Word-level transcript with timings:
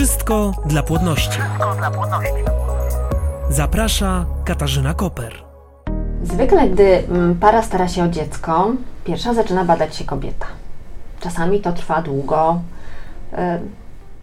Wszystko 0.00 0.52
dla 0.66 0.82
płodności. 0.82 1.38
Wszystko 1.38 1.74
dla 1.74 1.90
płodności. 1.90 2.32
Zaprasza 3.50 4.26
Katarzyna 4.44 4.94
Koper. 4.94 5.34
Zwykle, 6.24 6.68
gdy 6.68 6.84
mm, 6.84 7.34
para 7.34 7.62
stara 7.62 7.88
się 7.88 8.04
o 8.04 8.08
dziecko, 8.08 8.72
pierwsza 9.04 9.34
zaczyna 9.34 9.64
badać 9.64 9.96
się 9.96 10.04
kobieta. 10.04 10.46
Czasami 11.20 11.60
to 11.60 11.72
trwa 11.72 12.02
długo, 12.02 12.60
y, 13.32 13.36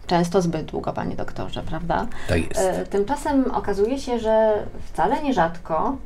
często 0.06 0.42
zbyt 0.42 0.66
długo, 0.66 0.92
panie 0.92 1.16
doktorze, 1.16 1.62
prawda? 1.62 2.06
Tak 2.28 2.38
jest. 2.38 2.60
Y, 2.82 2.86
Tymczasem 2.86 3.50
okazuje 3.54 3.98
się, 3.98 4.18
że 4.18 4.52
wcale 4.92 5.22
nierzadko 5.22 5.96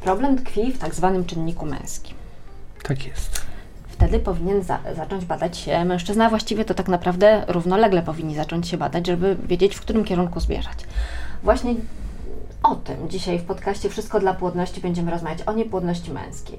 problem 0.00 0.38
tkwi 0.38 0.72
w 0.72 0.78
tak 0.78 0.94
zwanym 0.94 1.24
czynniku 1.24 1.66
męskim. 1.66 2.16
Tak 2.82 3.06
jest. 3.06 3.51
Wtedy 4.02 4.18
powinien 4.18 4.62
za 4.62 4.78
zacząć 4.96 5.24
badać 5.24 5.58
się 5.58 5.84
mężczyzna, 5.84 6.26
a 6.26 6.30
właściwie 6.30 6.64
to 6.64 6.74
tak 6.74 6.88
naprawdę 6.88 7.44
równolegle 7.48 8.02
powinni 8.02 8.34
zacząć 8.34 8.68
się 8.68 8.76
badać, 8.76 9.06
żeby 9.06 9.36
wiedzieć, 9.48 9.74
w 9.74 9.80
którym 9.80 10.04
kierunku 10.04 10.40
zmierzać. 10.40 10.78
Właśnie 11.42 11.74
o 12.62 12.74
tym 12.74 13.10
dzisiaj 13.10 13.38
w 13.38 13.42
podcaście 13.42 13.88
Wszystko 13.88 14.20
dla 14.20 14.34
płodności 14.34 14.80
będziemy 14.80 15.10
rozmawiać, 15.10 15.38
o 15.46 15.52
niepłodności 15.52 16.12
męskiej. 16.12 16.58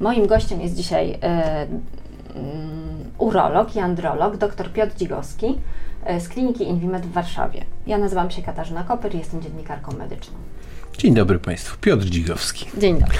Moim 0.00 0.26
gościem 0.26 0.60
jest 0.60 0.74
dzisiaj 0.74 1.10
e, 1.10 1.16
mm, 1.22 3.04
urolog 3.18 3.76
i 3.76 3.80
androlog 3.80 4.36
dr 4.36 4.72
Piotr 4.72 4.96
Dzigowski 4.96 5.58
e, 6.04 6.20
z 6.20 6.28
kliniki 6.28 6.64
Invimed 6.64 7.06
w 7.06 7.12
Warszawie. 7.12 7.64
Ja 7.86 7.98
nazywam 7.98 8.30
się 8.30 8.42
Katarzyna 8.42 8.84
Koper 8.84 9.14
i 9.14 9.18
jestem 9.18 9.42
dziennikarką 9.42 9.92
medyczną. 9.92 10.34
Dzień 10.98 11.14
dobry 11.14 11.38
Państwu. 11.38 11.78
Piotr 11.80 12.04
Dzigowski. 12.04 12.66
Dzień 12.78 12.98
dobry. 12.98 13.18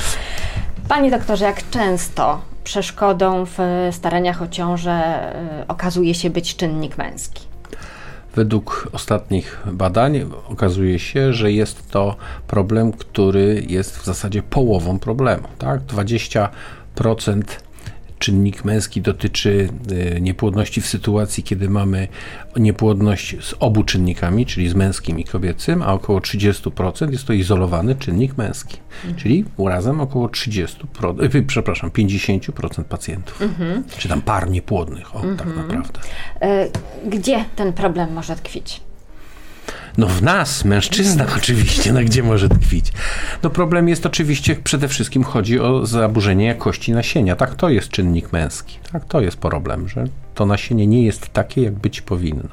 Panie 0.88 1.10
doktorze, 1.10 1.44
jak 1.44 1.70
często 1.70 2.40
przeszkodą 2.64 3.44
w 3.46 3.58
staraniach 3.90 4.42
o 4.42 4.48
ciążę 4.48 4.92
e, 4.92 5.64
okazuje 5.68 6.14
się 6.14 6.30
być 6.30 6.56
czynnik 6.56 6.98
męski? 6.98 7.42
Według 8.34 8.88
ostatnich 8.92 9.62
badań 9.72 10.30
okazuje 10.48 10.98
się, 10.98 11.32
że 11.32 11.52
jest 11.52 11.90
to 11.90 12.16
problem, 12.46 12.92
który 12.92 13.64
jest 13.68 13.98
w 13.98 14.04
zasadzie 14.04 14.42
połową 14.42 14.98
problemu. 14.98 15.48
Tak? 15.58 15.80
20% 15.80 16.48
czynnik 18.28 18.64
męski 18.64 19.00
dotyczy 19.00 19.68
y, 20.16 20.20
niepłodności 20.20 20.80
w 20.80 20.86
sytuacji, 20.86 21.42
kiedy 21.42 21.70
mamy 21.70 22.08
niepłodność 22.56 23.36
z 23.40 23.54
obu 23.60 23.84
czynnikami, 23.84 24.46
czyli 24.46 24.68
z 24.68 24.74
męskim 24.74 25.18
i 25.18 25.24
kobiecym, 25.24 25.82
a 25.82 25.92
około 25.92 26.18
30% 26.18 27.12
jest 27.12 27.26
to 27.26 27.32
izolowany 27.32 27.94
czynnik 27.94 28.38
męski. 28.38 28.76
Czyli 29.16 29.44
razem 29.58 30.00
około 30.00 30.28
30%, 30.28 31.34
y, 31.34 31.42
przepraszam, 31.42 31.90
50% 31.90 32.84
pacjentów. 32.84 33.42
Czy 33.98 34.08
tam 34.08 34.22
par 34.22 34.50
niepłodnych, 34.50 35.16
o 35.16 35.20
tak 35.38 35.56
naprawdę. 35.56 36.00
E, 36.40 36.68
Gdzie 37.06 37.44
ten 37.56 37.72
problem 37.72 38.12
może 38.12 38.36
tkwić? 38.36 38.87
No 39.98 40.06
w 40.06 40.22
nas, 40.22 40.64
mężczyznach 40.64 41.36
oczywiście, 41.42 41.92
no 41.92 42.00
gdzie 42.00 42.22
może 42.22 42.48
tkwić? 42.48 42.92
No 43.42 43.50
problem 43.50 43.88
jest 43.88 44.06
oczywiście, 44.06 44.56
przede 44.56 44.88
wszystkim 44.88 45.24
chodzi 45.24 45.60
o 45.60 45.86
zaburzenie 45.86 46.46
jakości 46.46 46.92
nasienia. 46.92 47.36
Tak, 47.36 47.54
to 47.54 47.68
jest 47.68 47.88
czynnik 47.88 48.32
męski. 48.32 48.78
Tak, 48.92 49.04
to 49.04 49.20
jest 49.20 49.36
problem, 49.36 49.88
że 49.88 50.04
to 50.34 50.46
nasienie 50.46 50.86
nie 50.86 51.04
jest 51.04 51.28
takie, 51.28 51.62
jak 51.62 51.74
być 51.74 52.00
powinno. 52.00 52.48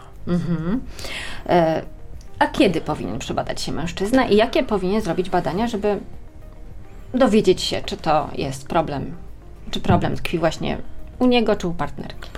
E, 1.50 1.82
A 2.40 2.48
kiedy 2.48 2.82
powinien 2.82 3.20
przebadać 3.20 3.62
się 3.62 3.72
mężczyzna 3.72 4.26
i 4.26 4.36
jakie 4.36 4.64
powinien 4.64 5.02
zrobić 5.02 5.30
badania, 5.30 5.68
żeby 5.68 6.00
dowiedzieć 7.14 7.62
się, 7.62 7.82
czy 7.86 7.98
to 7.98 8.30
jest 8.36 8.68
problem, 8.68 9.16
czy 9.72 9.80
problem 9.80 10.16
tkwi 10.16 10.40
właśnie 10.40 10.78
u 11.20 11.28
niego, 11.28 11.56
czy 11.56 11.68
u 11.68 11.74
partnerki? 11.74 12.30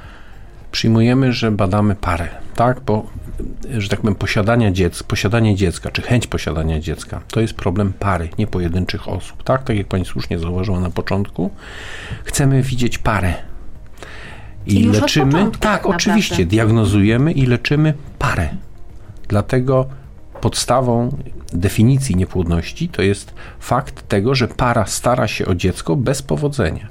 Przyjmujemy, 0.72 1.34
że 1.34 1.52
badamy 1.52 1.96
parę, 1.96 2.28
tak? 2.56 2.80
Bo, 2.80 3.06
że 3.78 3.90
tak 3.90 4.02
powiem, 4.02 4.16
posiadania 4.16 4.72
dziecka, 4.72 5.06
posiadanie 5.08 5.56
dziecka, 5.56 5.92
czy 5.92 6.02
chęć 6.02 6.28
posiadania 6.28 6.80
dziecka, 6.80 7.22
to 7.28 7.42
jest 7.42 7.54
problem 7.54 7.94
pary, 7.94 8.30
nie 8.38 8.48
pojedynczych 8.48 9.08
osób, 9.08 9.44
tak? 9.44 9.64
Tak 9.64 9.78
jak 9.78 9.88
pani 9.88 10.06
słusznie 10.06 10.40
zauważyła 10.40 10.80
na 10.80 10.90
początku, 10.90 11.52
chcemy 12.24 12.62
widzieć 12.62 12.98
parę. 12.98 13.34
I, 14.66 14.82
I 14.82 14.88
leczymy, 14.88 15.32
początku, 15.32 15.60
tak, 15.60 15.84
tak 15.84 15.86
oczywiście, 15.86 16.46
diagnozujemy 16.46 17.32
i 17.32 17.46
leczymy 17.46 17.94
parę. 18.20 18.50
Dlatego 19.28 19.86
podstawą 20.42 21.18
definicji 21.54 22.16
niepłodności 22.16 22.90
to 22.90 23.02
jest 23.02 23.34
fakt 23.60 24.08
tego, 24.08 24.36
że 24.36 24.48
para 24.48 24.86
stara 24.86 25.28
się 25.28 25.46
o 25.46 25.56
dziecko 25.56 25.96
bez 25.96 26.22
powodzenia. 26.22 26.88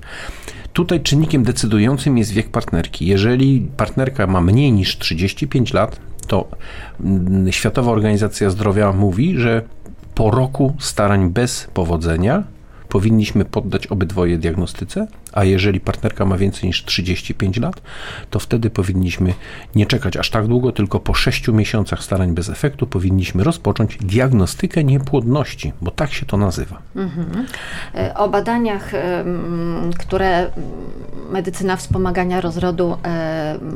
Tutaj 0.73 1.01
czynnikiem 1.01 1.43
decydującym 1.43 2.19
jest 2.19 2.33
wiek 2.33 2.51
partnerki. 2.51 3.07
Jeżeli 3.07 3.69
partnerka 3.77 4.27
ma 4.27 4.41
mniej 4.41 4.73
niż 4.73 4.99
35 4.99 5.73
lat, 5.73 6.01
to 6.27 6.49
mm, 7.01 7.53
Światowa 7.53 7.93
Organizacja 7.93 8.51
Zdrowia 8.51 8.93
mówi, 8.93 9.39
że 9.39 9.63
po 10.15 10.31
roku 10.31 10.75
starań 10.79 11.31
bez 11.31 11.69
powodzenia 11.75 12.43
powinniśmy 12.97 13.45
poddać 13.45 13.87
obydwoje 13.87 14.39
diagnostyce, 14.39 15.07
a 15.33 15.45
jeżeli 15.45 15.81
partnerka 15.81 16.25
ma 16.25 16.37
więcej 16.39 16.67
niż 16.67 16.85
35 16.85 17.57
lat, 17.57 17.83
to 18.31 18.39
wtedy 18.39 18.71
powinniśmy 18.71 19.35
nie 19.75 19.87
czekać 19.87 20.17
aż 20.17 20.31
tak 20.31 20.47
długo, 20.47 20.73
tylko 20.73 21.01
po 21.01 21.15
6 21.15 21.49
miesiącach 21.49 22.03
starań 22.03 22.35
bez 22.35 22.49
efektu 22.49 22.87
powinniśmy 22.87 23.45
rozpocząć 23.45 23.97
diagnostykę 24.01 24.85
niepłodności, 24.85 25.73
bo 25.81 25.91
tak 25.91 26.13
się 26.13 26.27
to 26.27 26.37
nazywa. 26.37 26.83
E, 27.95 28.15
O 28.15 28.29
badaniach, 28.29 28.93
które 29.99 30.51
medycyna 31.31 31.77
wspomagania 31.77 32.41
rozrodu 32.41 32.97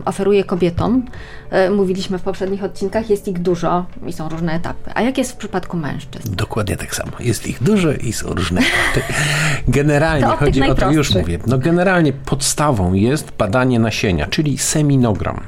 oferuje 0.04 0.44
kobietom, 0.44 1.02
e, 1.50 1.70
mówiliśmy 1.70 2.18
w 2.18 2.22
poprzednich 2.22 2.64
odcinkach, 2.64 3.10
jest 3.10 3.28
ich 3.28 3.38
dużo 3.38 3.84
i 4.06 4.12
są 4.12 4.28
różne 4.28 4.52
etapy. 4.52 4.90
A 4.94 5.02
jak 5.02 5.18
jest 5.18 5.32
w 5.32 5.36
przypadku 5.36 5.76
mężczyzn? 5.76 6.34
Dokładnie 6.34 6.76
tak 6.76 6.94
samo. 6.94 7.12
Jest 7.20 7.46
ich 7.46 7.62
dużo 7.62 7.92
i 7.92 8.12
są 8.12 8.34
różne. 8.34 8.60
Generalnie 9.68 10.26
chodzi 10.26 10.62
o 10.62 10.74
to, 10.74 10.90
już 10.90 11.14
mówię. 11.14 11.38
No 11.46 11.58
generalnie 11.58 12.12
podstawą 12.12 12.92
jest 12.92 13.32
badanie 13.38 13.78
nasienia, 13.78 14.26
czyli 14.26 14.58
seminogram. 14.58 15.40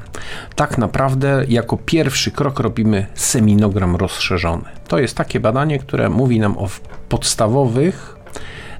Tak 0.55 0.77
naprawdę 0.77 1.45
jako 1.47 1.77
pierwszy 1.77 2.31
krok 2.31 2.59
robimy 2.59 3.05
seminogram 3.13 3.95
rozszerzony. 3.95 4.63
To 4.87 4.99
jest 4.99 5.17
takie 5.17 5.39
badanie, 5.39 5.79
które 5.79 6.09
mówi 6.09 6.39
nam 6.39 6.57
o 6.57 6.69
podstawowych 7.09 8.13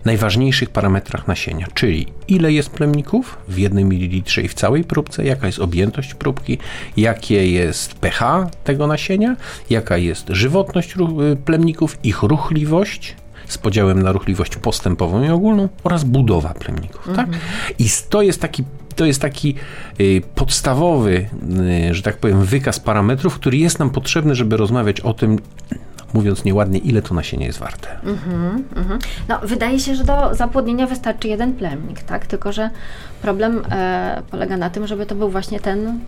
najważniejszych 0.06 0.70
parametrach 0.70 1.28
nasienia, 1.28 1.68
czyli 1.74 2.08
ile 2.28 2.52
jest 2.52 2.70
plemników 2.70 3.38
w 3.48 3.58
jednym 3.58 3.90
mililitrze 3.90 4.42
i 4.42 4.48
w 4.48 4.54
całej 4.54 4.84
próbce, 4.84 5.26
jaka 5.26 5.48
jest 5.48 5.60
objętość 5.60 6.14
próbki, 6.14 6.58
jakie 6.98 7.52
jest 7.52 7.94
pH 7.94 8.50
tego 8.64 8.88
nasienia, 8.88 9.36
jaka 9.70 9.98
jest 9.98 10.26
żywotność 10.30 10.96
y, 10.96 11.36
plemników, 11.36 11.98
ich 12.04 12.24
ruchliwość 12.24 13.16
z 13.48 13.58
podziałem 13.58 14.02
na 14.02 14.12
ruchliwość 14.12 14.56
postępową 14.56 15.24
i 15.24 15.30
ogólną 15.30 15.70
oraz 15.84 16.04
budowa 16.04 16.54
plemników. 16.54 17.10
Tak? 17.16 17.30
I 17.80 17.86
to 18.10 18.22
jest 18.22 18.42
taki 18.42 18.64
to 18.96 19.06
jest 19.06 19.22
taki 19.22 19.56
y, 20.00 20.22
podstawowy, 20.36 21.30
y, 21.90 21.94
że 21.94 22.02
tak 22.02 22.18
powiem, 22.18 22.44
wykaz 22.44 22.80
parametrów, 22.80 23.36
który 23.36 23.58
jest 23.58 23.80
nam 23.80 23.90
potrzebny, 23.90 24.36
żeby 24.36 24.58
rozmawiać 24.58 25.02
o 25.02 25.14
tym, 25.14 25.40
mówiąc 26.14 26.44
nieładnie, 26.44 26.80
ile 26.80 27.02
to 27.02 27.14
nasienie 27.14 27.46
jest 27.46 27.60
warte. 27.60 27.88
No, 29.30 29.40
wydaje 29.44 29.80
się, 29.80 29.96
że 29.96 30.04
do 30.04 30.36
zapłodnienia 30.36 30.88
wystarczy 30.88 31.28
jeden 31.28 31.54
plemnik, 31.54 32.04
tak? 32.04 32.28
Tylko, 32.28 32.52
że 32.52 32.70
problem 33.22 33.62
e, 33.72 34.22
polega 34.32 34.58
na 34.58 34.70
tym, 34.70 34.88
żeby 34.88 35.06
to 35.06 35.16
był 35.16 35.30
właśnie 35.30 35.60
ten 35.60 36.00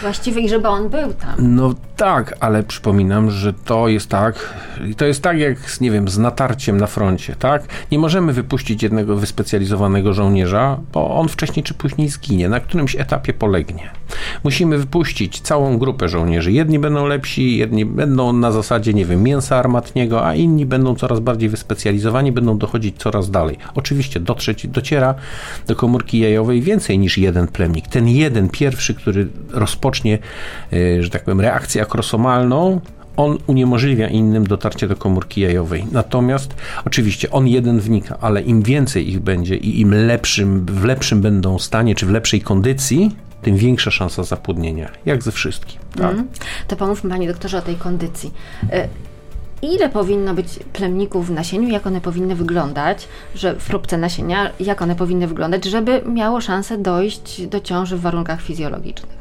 właściwy 0.00 0.40
i 0.40 0.48
żeby 0.48 0.68
on 0.68 0.88
był 0.88 1.12
tam. 1.12 1.34
No 1.38 1.74
tak, 1.96 2.34
ale 2.40 2.62
przypominam, 2.62 3.30
że 3.30 3.52
to 3.52 3.88
jest 3.88 4.08
tak, 4.08 4.54
to 4.96 5.04
jest 5.04 5.22
tak 5.22 5.38
jak, 5.38 5.70
z, 5.70 5.80
nie 5.80 5.90
wiem, 5.90 6.08
z 6.08 6.18
natarciem 6.18 6.76
na 6.76 6.86
froncie, 6.86 7.36
tak? 7.38 7.62
Nie 7.92 7.98
możemy 7.98 8.32
wypuścić 8.32 8.82
jednego 8.82 9.16
wyspecjalizowanego 9.16 10.12
żołnierza, 10.12 10.78
bo 10.92 11.16
on 11.16 11.28
wcześniej 11.28 11.62
czy 11.64 11.74
później 11.74 12.08
zginie, 12.08 12.48
na 12.48 12.60
którymś 12.60 12.96
etapie 12.96 13.32
polegnie. 13.32 13.90
Musimy 14.44 14.78
wypuścić 14.78 15.40
całą 15.40 15.78
grupę 15.78 16.08
żołnierzy. 16.08 16.52
Jedni 16.52 16.78
będą 16.78 17.06
lepsi, 17.06 17.56
jedni 17.56 17.84
będą 17.84 18.32
na 18.32 18.52
zasadzie, 18.52 18.94
nie 18.94 19.04
wiem, 19.04 19.22
mięsa 19.38 19.56
armatniego, 19.56 20.26
a 20.26 20.34
inni 20.34 20.66
będą 20.66 20.94
coraz 20.94 21.20
bardziej 21.20 21.48
wyspecjalizowani, 21.48 22.32
będą 22.32 22.58
dochodzić 22.58 22.96
coraz 22.98 23.30
dalej. 23.30 23.58
Oczywiście 23.74 24.20
dotrzeć, 24.20 24.66
dociera 24.66 25.14
do 25.66 25.76
komórki 25.76 26.18
jajowej 26.18 26.62
więcej 26.62 26.98
niż 26.98 27.18
jeden 27.18 27.48
plemnik. 27.48 27.88
Ten 27.88 28.08
jeden 28.08 28.48
pierwszy, 28.48 28.94
który 28.94 29.28
rozpocznie, 29.50 30.18
e, 30.72 31.02
że 31.02 31.10
tak 31.10 31.24
powiem, 31.24 31.40
reakcję 31.40 31.82
akrosomalną, 31.82 32.80
on 33.16 33.38
uniemożliwia 33.46 34.08
innym 34.08 34.46
dotarcie 34.46 34.88
do 34.88 34.96
komórki 34.96 35.40
jajowej. 35.40 35.86
Natomiast 35.92 36.54
oczywiście 36.84 37.30
on 37.30 37.48
jeden 37.48 37.80
wnika, 37.80 38.18
ale 38.20 38.42
im 38.42 38.62
więcej 38.62 39.10
ich 39.10 39.20
będzie 39.20 39.56
i 39.56 39.80
im 39.80 39.94
lepszym, 39.94 40.66
w 40.66 40.84
lepszym 40.84 41.20
będą 41.20 41.58
stanie, 41.58 41.94
czy 41.94 42.06
w 42.06 42.10
lepszej 42.10 42.40
kondycji, 42.40 43.16
tym 43.42 43.56
większa 43.56 43.90
szansa 43.90 44.22
zapłodnienia. 44.22 44.88
Jak 45.06 45.22
ze 45.22 45.32
wszystkim. 45.32 45.80
Tak? 45.96 46.12
Mm. 46.12 46.28
To 46.68 46.76
pomówmy 46.76 47.10
Panie 47.10 47.28
doktorze 47.28 47.58
o 47.58 47.62
tej 47.62 47.76
kondycji. 47.76 48.32
Ile 49.62 49.88
powinno 49.88 50.34
być 50.34 50.46
plemników 50.72 51.26
w 51.26 51.30
nasieniu, 51.30 51.68
jak 51.68 51.86
one 51.86 52.00
powinny 52.00 52.34
wyglądać, 52.34 53.08
że 53.34 53.54
w 53.54 53.66
próbce 53.66 53.98
nasienia, 53.98 54.50
jak 54.60 54.82
one 54.82 54.96
powinny 54.96 55.26
wyglądać, 55.26 55.64
żeby 55.64 56.02
miało 56.06 56.40
szansę 56.40 56.78
dojść 56.78 57.46
do 57.46 57.60
ciąży 57.60 57.96
w 57.96 58.00
warunkach 58.00 58.42
fizjologicznych? 58.42 59.18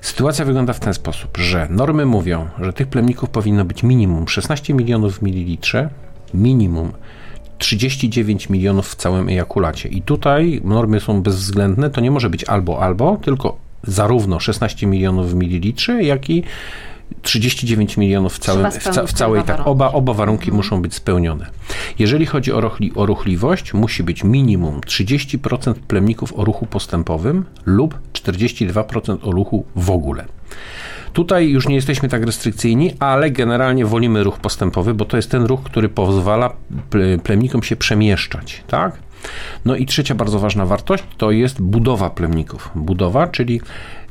Sytuacja 0.00 0.44
wygląda 0.44 0.72
w 0.72 0.80
ten 0.80 0.94
sposób, 0.94 1.38
że 1.38 1.66
normy 1.70 2.06
mówią, 2.06 2.48
że 2.60 2.72
tych 2.72 2.86
plemników 2.86 3.30
powinno 3.30 3.64
być 3.64 3.82
minimum 3.82 4.28
16 4.28 4.74
milionów 4.74 5.18
w 5.18 5.22
mililitrze, 5.22 5.90
minimum 6.34 6.92
39 7.58 8.48
milionów 8.48 8.88
w 8.88 8.94
całym 8.94 9.28
ejakulacie. 9.28 9.88
I 9.88 10.02
tutaj 10.02 10.60
normy 10.64 11.00
są 11.00 11.22
bezwzględne, 11.22 11.90
to 11.90 12.00
nie 12.00 12.10
może 12.10 12.30
być 12.30 12.44
albo, 12.44 12.82
albo, 12.82 13.16
tylko 13.16 13.56
zarówno 13.82 14.40
16 14.40 14.86
milionów 14.86 15.30
w 15.30 15.34
mililitrze, 15.34 16.02
jak 16.02 16.30
i 16.30 16.42
39 17.22 17.96
milionów 17.96 18.34
w, 18.34 18.38
całym, 18.38 18.70
w, 18.70 18.78
ca, 18.78 19.06
w 19.06 19.12
całej, 19.12 19.42
tak, 19.42 19.66
oba, 19.66 19.92
oba 19.92 20.12
warunki 20.12 20.44
mhm. 20.44 20.56
muszą 20.56 20.82
być 20.82 20.94
spełnione. 20.94 21.46
Jeżeli 21.98 22.26
chodzi 22.26 22.52
o, 22.52 22.60
ruchli, 22.60 22.92
o 22.94 23.06
ruchliwość, 23.06 23.74
musi 23.74 24.02
być 24.02 24.24
minimum 24.24 24.80
30% 24.80 25.74
plemników 25.74 26.38
o 26.38 26.44
ruchu 26.44 26.66
postępowym 26.66 27.44
lub 27.66 27.98
42% 28.12 29.18
o 29.22 29.32
ruchu 29.32 29.64
w 29.76 29.90
ogóle. 29.90 30.24
Tutaj 31.12 31.48
już 31.48 31.68
nie 31.68 31.74
jesteśmy 31.74 32.08
tak 32.08 32.24
restrykcyjni, 32.24 32.92
ale 32.98 33.30
generalnie 33.30 33.86
wolimy 33.86 34.24
ruch 34.24 34.38
postępowy, 34.38 34.94
bo 34.94 35.04
to 35.04 35.16
jest 35.16 35.30
ten 35.30 35.44
ruch, 35.44 35.62
który 35.62 35.88
pozwala 35.88 36.52
plemnikom 37.22 37.62
się 37.62 37.76
przemieszczać, 37.76 38.64
tak? 38.66 38.98
No 39.64 39.76
i 39.76 39.86
trzecia 39.86 40.14
bardzo 40.14 40.38
ważna 40.38 40.66
wartość 40.66 41.04
to 41.16 41.30
jest 41.30 41.62
budowa 41.62 42.10
plemników. 42.10 42.70
Budowa, 42.74 43.26
czyli 43.26 43.60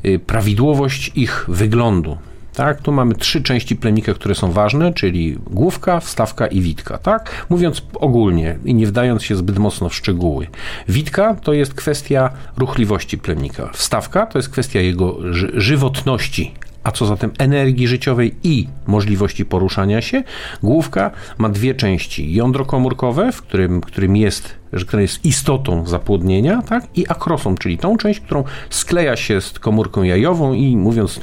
y, 0.06 0.20
prawidłowość 0.20 1.12
ich 1.16 1.46
wyglądu. 1.48 2.18
Tak, 2.58 2.82
tu 2.82 2.92
mamy 2.92 3.16
trzy 3.16 3.44
części 3.44 3.76
plemnika, 3.76 4.14
które 4.14 4.36
są 4.36 4.52
ważne, 4.52 4.94
czyli 4.94 5.38
główka, 5.50 6.00
wstawka 6.00 6.48
i 6.48 6.62
witka. 6.62 6.98
Tak? 6.98 7.46
Mówiąc 7.50 7.82
ogólnie 7.94 8.60
i 8.66 8.74
nie 8.74 8.88
wdając 8.88 9.24
się 9.24 9.36
zbyt 9.36 9.58
mocno 9.58 9.90
w 9.90 9.96
szczegóły. 9.96 10.48
Witka 10.88 11.36
to 11.36 11.54
jest 11.54 11.74
kwestia 11.74 12.30
ruchliwości 12.58 13.18
plemnika. 13.18 13.70
Wstawka 13.74 14.26
to 14.26 14.40
jest 14.40 14.50
kwestia 14.50 14.80
jego 14.80 15.18
żywotności, 15.54 16.54
a 16.84 16.92
co 16.92 17.06
zatem 17.06 17.32
energii 17.40 17.88
życiowej 17.88 18.36
i 18.44 18.68
możliwości 18.88 19.46
poruszania 19.46 20.02
się. 20.02 20.24
Główka 20.64 21.12
ma 21.38 21.50
dwie 21.50 21.76
części: 21.76 22.34
jądro 22.34 22.66
komórkowe, 22.66 23.32
w 23.32 23.42
którym, 23.42 23.82
którym 23.82 24.16
jest, 24.16 24.56
które 24.88 25.02
jest 25.02 25.26
istotą 25.26 25.86
zapłodnienia, 25.86 26.62
tak? 26.62 26.84
i 26.96 27.08
akrosą, 27.08 27.56
czyli 27.56 27.78
tą 27.78 27.98
część, 27.98 28.20
którą 28.20 28.44
skleja 28.70 29.16
się 29.16 29.42
z 29.42 29.60
komórką 29.60 30.04
jajową 30.04 30.54
i 30.54 30.78
mówiąc 30.78 31.20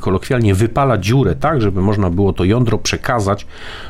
kolokwialnie, 0.00 0.54
wypala 0.54 0.98
dziurę, 0.98 1.34
tak, 1.34 1.62
żeby 1.62 1.82
można 1.82 2.10
było 2.10 2.32
to 2.32 2.44
jądro 2.44 2.78
przekazać 2.78 3.46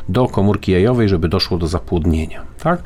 do 0.09 0.26
komórki 0.29 0.73
jajowej, 0.73 1.09
żeby 1.09 1.29
doszło 1.29 1.59
do 1.59 1.67
zapłodnienia. 1.67 2.43
Tak? 2.62 2.82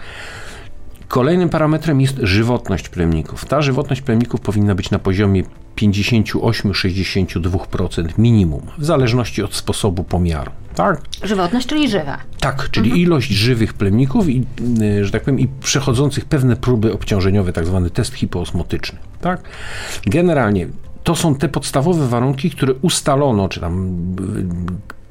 Kolejnym 1.11 1.49
parametrem 1.49 2.01
jest 2.01 2.17
żywotność 2.23 2.89
plemników. 2.89 3.45
Ta 3.45 3.62
żywotność 3.62 4.03
plemników 4.03 4.41
powinna 4.41 4.75
być 4.75 4.91
na 4.91 4.99
poziomie 4.99 5.43
58-62% 5.77 8.19
minimum, 8.19 8.62
w 8.79 8.85
zależności 8.85 9.43
od 9.43 9.55
sposobu 9.55 10.05
pomiaru. 10.05 10.51
Tak? 10.75 11.01
Żywotność, 11.23 11.67
czyli 11.67 11.89
żywe. 11.89 12.17
Tak, 12.41 12.71
czyli 12.71 12.87
mhm. 12.87 13.03
ilość 13.03 13.31
żywych 13.31 13.75
plemników 13.75 14.29
i, 14.29 14.47
y, 14.83 15.05
że 15.05 15.11
tak 15.11 15.23
powiem, 15.23 15.41
i 15.41 15.49
przechodzących 15.49 16.25
pewne 16.25 16.57
próby 16.57 16.93
obciążeniowe, 16.93 17.53
tak 17.53 17.67
zwany 17.67 17.91
test 17.91 18.15
hipoosmotyczny. 18.15 18.99
Tak? 19.21 19.43
Generalnie 20.07 20.67
to 21.05 21.17
są 21.17 21.35
te 21.35 21.49
podstawowe 21.49 22.09
warunki, 22.09 22.51
które 22.51 22.75
ustalono, 22.75 23.49
czy 23.49 23.61
tam 23.61 23.97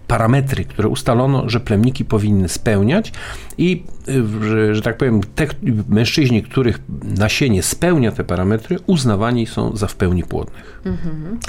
parametry, 0.09 0.65
które 0.65 0.87
ustalono, 0.87 1.49
że 1.49 1.59
plemniki 1.59 2.05
powinny 2.05 2.49
spełniać 2.49 3.11
i, 3.57 3.83
y, 4.09 4.43
że, 4.49 4.75
że 4.75 4.81
tak 4.81 4.97
powiem, 4.97 5.21
te 5.35 5.47
mężczyźni, 5.89 6.43
których 6.43 6.79
nasienie 7.03 7.63
spełnia 7.63 8.11
te 8.11 8.23
parametry, 8.23 8.77
uznawani 8.87 9.47
są 9.47 9.75
za 9.77 9.87
w 9.87 9.95
pełni 9.95 10.23
płodnych. 10.23 10.81
Mhm. 10.85 11.39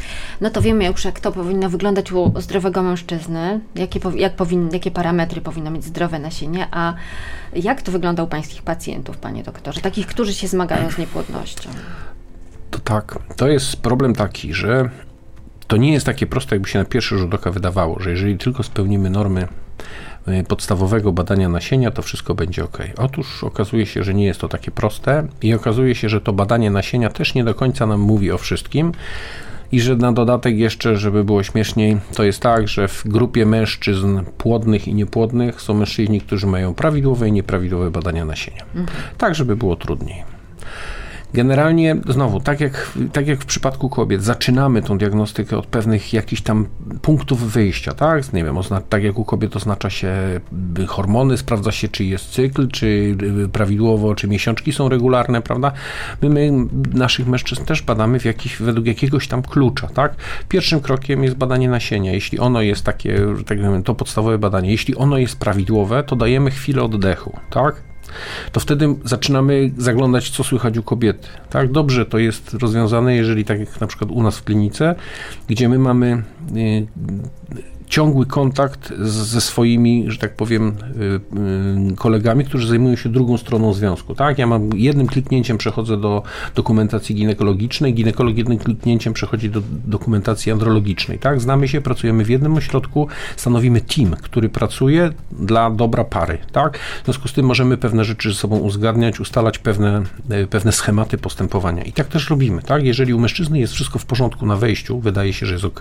No 0.40 0.50
to 0.50 0.62
wiemy 0.62 0.86
już, 0.86 1.04
jak 1.04 1.20
to 1.20 1.32
powinno 1.32 1.70
wyglądać 1.70 2.12
u 2.12 2.40
zdrowego 2.40 2.82
mężczyzny, 2.82 3.60
jakie, 3.74 4.00
jak 4.16 4.36
powin, 4.36 4.68
jakie 4.72 4.90
parametry 4.90 5.40
powinno 5.40 5.70
mieć 5.70 5.84
zdrowe 5.84 6.18
nasienie, 6.18 6.68
a 6.70 6.94
jak 7.56 7.82
to 7.82 7.92
wygląda 7.92 8.22
u 8.22 8.26
pańskich 8.26 8.62
pacjentów, 8.62 9.16
panie 9.16 9.42
doktorze, 9.42 9.80
takich, 9.80 10.06
którzy 10.06 10.34
się 10.34 10.48
zmagają 10.48 10.90
z 10.90 10.98
niepłodnością? 10.98 11.70
To 12.70 12.78
tak, 12.78 13.18
to 13.36 13.48
jest 13.48 13.76
problem 13.76 14.14
taki, 14.14 14.54
że 14.54 14.90
to 15.70 15.76
nie 15.76 15.92
jest 15.92 16.06
takie 16.06 16.26
proste, 16.26 16.54
jakby 16.54 16.68
się 16.68 16.78
na 16.78 16.84
pierwszy 16.84 17.18
rzut 17.18 17.34
oka 17.34 17.50
wydawało, 17.50 18.00
że 18.00 18.10
jeżeli 18.10 18.38
tylko 18.38 18.62
spełnimy 18.62 19.10
normy 19.10 19.48
e, 20.26 20.44
podstawowego 20.44 21.12
badania 21.12 21.48
nasienia, 21.48 21.90
to 21.90 22.02
wszystko 22.02 22.34
będzie 22.34 22.64
ok. 22.64 22.78
Otóż 22.96 23.44
okazuje 23.44 23.86
się, 23.86 24.04
że 24.04 24.14
nie 24.14 24.24
jest 24.24 24.40
to 24.40 24.48
takie 24.48 24.70
proste 24.70 25.26
i 25.42 25.54
okazuje 25.54 25.94
się, 25.94 26.08
że 26.08 26.20
to 26.20 26.32
badanie 26.32 26.70
nasienia 26.70 27.10
też 27.10 27.34
nie 27.34 27.44
do 27.44 27.54
końca 27.54 27.86
nam 27.86 28.00
mówi 28.00 28.32
o 28.32 28.38
wszystkim. 28.38 28.92
I 29.72 29.80
że 29.80 29.96
na 29.96 30.12
dodatek 30.12 30.58
jeszcze, 30.58 30.96
żeby 30.96 31.24
było 31.24 31.42
śmieszniej, 31.42 32.00
to 32.14 32.24
jest 32.24 32.40
tak, 32.40 32.68
że 32.68 32.88
w 32.88 33.02
grupie 33.08 33.46
mężczyzn 33.46 34.20
płodnych 34.38 34.88
i 34.88 34.94
niepłodnych 34.94 35.60
są 35.60 35.74
mężczyźni, 35.74 36.20
którzy 36.20 36.46
mają 36.46 36.74
prawidłowe 36.74 37.28
i 37.28 37.32
nieprawidłowe 37.32 37.90
badania 37.90 38.24
nasienia. 38.24 38.64
Mhm. 38.74 38.98
Tak, 39.18 39.34
żeby 39.34 39.56
było 39.56 39.76
trudniej. 39.76 40.24
Generalnie, 41.34 41.96
znowu, 42.08 42.40
tak 42.40 42.60
jak, 42.60 42.92
tak 43.12 43.26
jak 43.26 43.40
w 43.40 43.46
przypadku 43.46 43.88
kobiet, 43.88 44.22
zaczynamy 44.22 44.82
tą 44.82 44.98
diagnostykę 44.98 45.58
od 45.58 45.66
pewnych 45.66 46.12
jakichś 46.12 46.42
tam 46.42 46.66
punktów 47.02 47.52
wyjścia, 47.52 47.94
tak? 47.94 48.32
Nie 48.32 48.44
wiem, 48.44 48.56
tak 48.88 49.02
jak 49.04 49.18
u 49.18 49.24
kobiet 49.24 49.56
oznacza 49.56 49.90
się 49.90 50.40
y, 50.78 50.86
hormony, 50.86 51.36
sprawdza 51.36 51.72
się, 51.72 51.88
czy 51.88 52.04
jest 52.04 52.30
cykl, 52.30 52.68
czy 52.68 52.86
y, 53.44 53.48
prawidłowo, 53.48 54.14
czy 54.14 54.28
miesiączki 54.28 54.72
są 54.72 54.88
regularne, 54.88 55.42
prawda? 55.42 55.72
My, 56.22 56.28
my 56.28 56.50
naszych 56.94 57.26
mężczyzn 57.26 57.64
też 57.64 57.82
badamy 57.82 58.20
w 58.20 58.24
jakiś, 58.24 58.56
według 58.56 58.86
jakiegoś 58.86 59.28
tam 59.28 59.42
klucza, 59.42 59.86
tak? 59.86 60.14
Pierwszym 60.48 60.80
krokiem 60.80 61.24
jest 61.24 61.36
badanie 61.36 61.68
nasienia. 61.68 62.12
Jeśli 62.12 62.38
ono 62.38 62.62
jest 62.62 62.84
takie, 62.84 63.18
tak 63.46 63.58
powiem, 63.58 63.82
to 63.82 63.94
podstawowe 63.94 64.38
badanie, 64.38 64.70
jeśli 64.70 64.96
ono 64.96 65.18
jest 65.18 65.38
prawidłowe, 65.38 66.02
to 66.02 66.16
dajemy 66.16 66.50
chwilę 66.50 66.82
oddechu, 66.82 67.38
tak? 67.50 67.89
To 68.52 68.60
wtedy 68.60 68.94
zaczynamy 69.04 69.70
zaglądać, 69.78 70.30
co 70.30 70.44
słychać 70.44 70.78
u 70.78 70.82
kobiety. 70.82 71.28
Tak, 71.50 71.72
dobrze 71.72 72.06
to 72.06 72.18
jest 72.18 72.54
rozwiązane, 72.54 73.16
jeżeli 73.16 73.44
tak 73.44 73.60
jak 73.60 73.80
na 73.80 73.86
przykład 73.86 74.10
u 74.10 74.22
nas 74.22 74.38
w 74.38 74.44
klinice, 74.44 74.94
gdzie 75.48 75.68
my 75.68 75.78
mamy 75.78 76.22
y, 76.56 76.86
ciągły 77.90 78.26
kontakt 78.26 78.92
z, 79.00 79.12
ze 79.12 79.40
swoimi, 79.40 80.04
że 80.06 80.18
tak 80.18 80.34
powiem, 80.34 80.68
y, 80.68 81.92
y, 81.92 81.96
kolegami, 81.96 82.44
którzy 82.44 82.68
zajmują 82.68 82.96
się 82.96 83.08
drugą 83.08 83.38
stroną 83.38 83.72
związku. 83.72 84.14
Tak? 84.14 84.38
Ja 84.38 84.46
mam 84.46 84.70
jednym 84.74 85.06
kliknięciem 85.06 85.58
przechodzę 85.58 85.96
do 85.96 86.22
dokumentacji 86.54 87.14
ginekologicznej, 87.14 87.94
ginekolog 87.94 88.36
jednym 88.36 88.58
kliknięciem 88.58 89.12
przechodzi 89.12 89.50
do 89.50 89.62
dokumentacji 89.86 90.52
andrologicznej. 90.52 91.18
Tak? 91.18 91.40
Znamy 91.40 91.68
się, 91.68 91.80
pracujemy 91.80 92.24
w 92.24 92.30
jednym 92.30 92.56
ośrodku, 92.56 93.08
stanowimy 93.36 93.80
team, 93.80 94.16
który 94.22 94.48
pracuje 94.48 95.10
dla 95.32 95.70
dobra 95.70 96.04
pary. 96.04 96.38
Tak? 96.52 96.78
W 96.78 97.04
związku 97.04 97.28
z 97.28 97.32
tym 97.32 97.46
możemy 97.46 97.76
pewne 97.76 98.04
rzeczy 98.04 98.28
ze 98.28 98.34
sobą 98.34 98.58
uzgadniać, 98.58 99.20
ustalać 99.20 99.58
pewne, 99.58 100.02
y, 100.30 100.46
pewne 100.46 100.72
schematy 100.72 101.18
postępowania. 101.18 101.82
I 101.82 101.92
tak 101.92 102.08
też 102.08 102.30
robimy. 102.30 102.62
Tak? 102.62 102.84
Jeżeli 102.84 103.14
u 103.14 103.20
mężczyzny 103.20 103.58
jest 103.58 103.72
wszystko 103.72 103.98
w 103.98 104.06
porządku 104.06 104.46
na 104.46 104.56
wejściu, 104.56 105.00
wydaje 105.00 105.32
się, 105.32 105.46
że 105.46 105.52
jest 105.52 105.64
ok, 105.64 105.80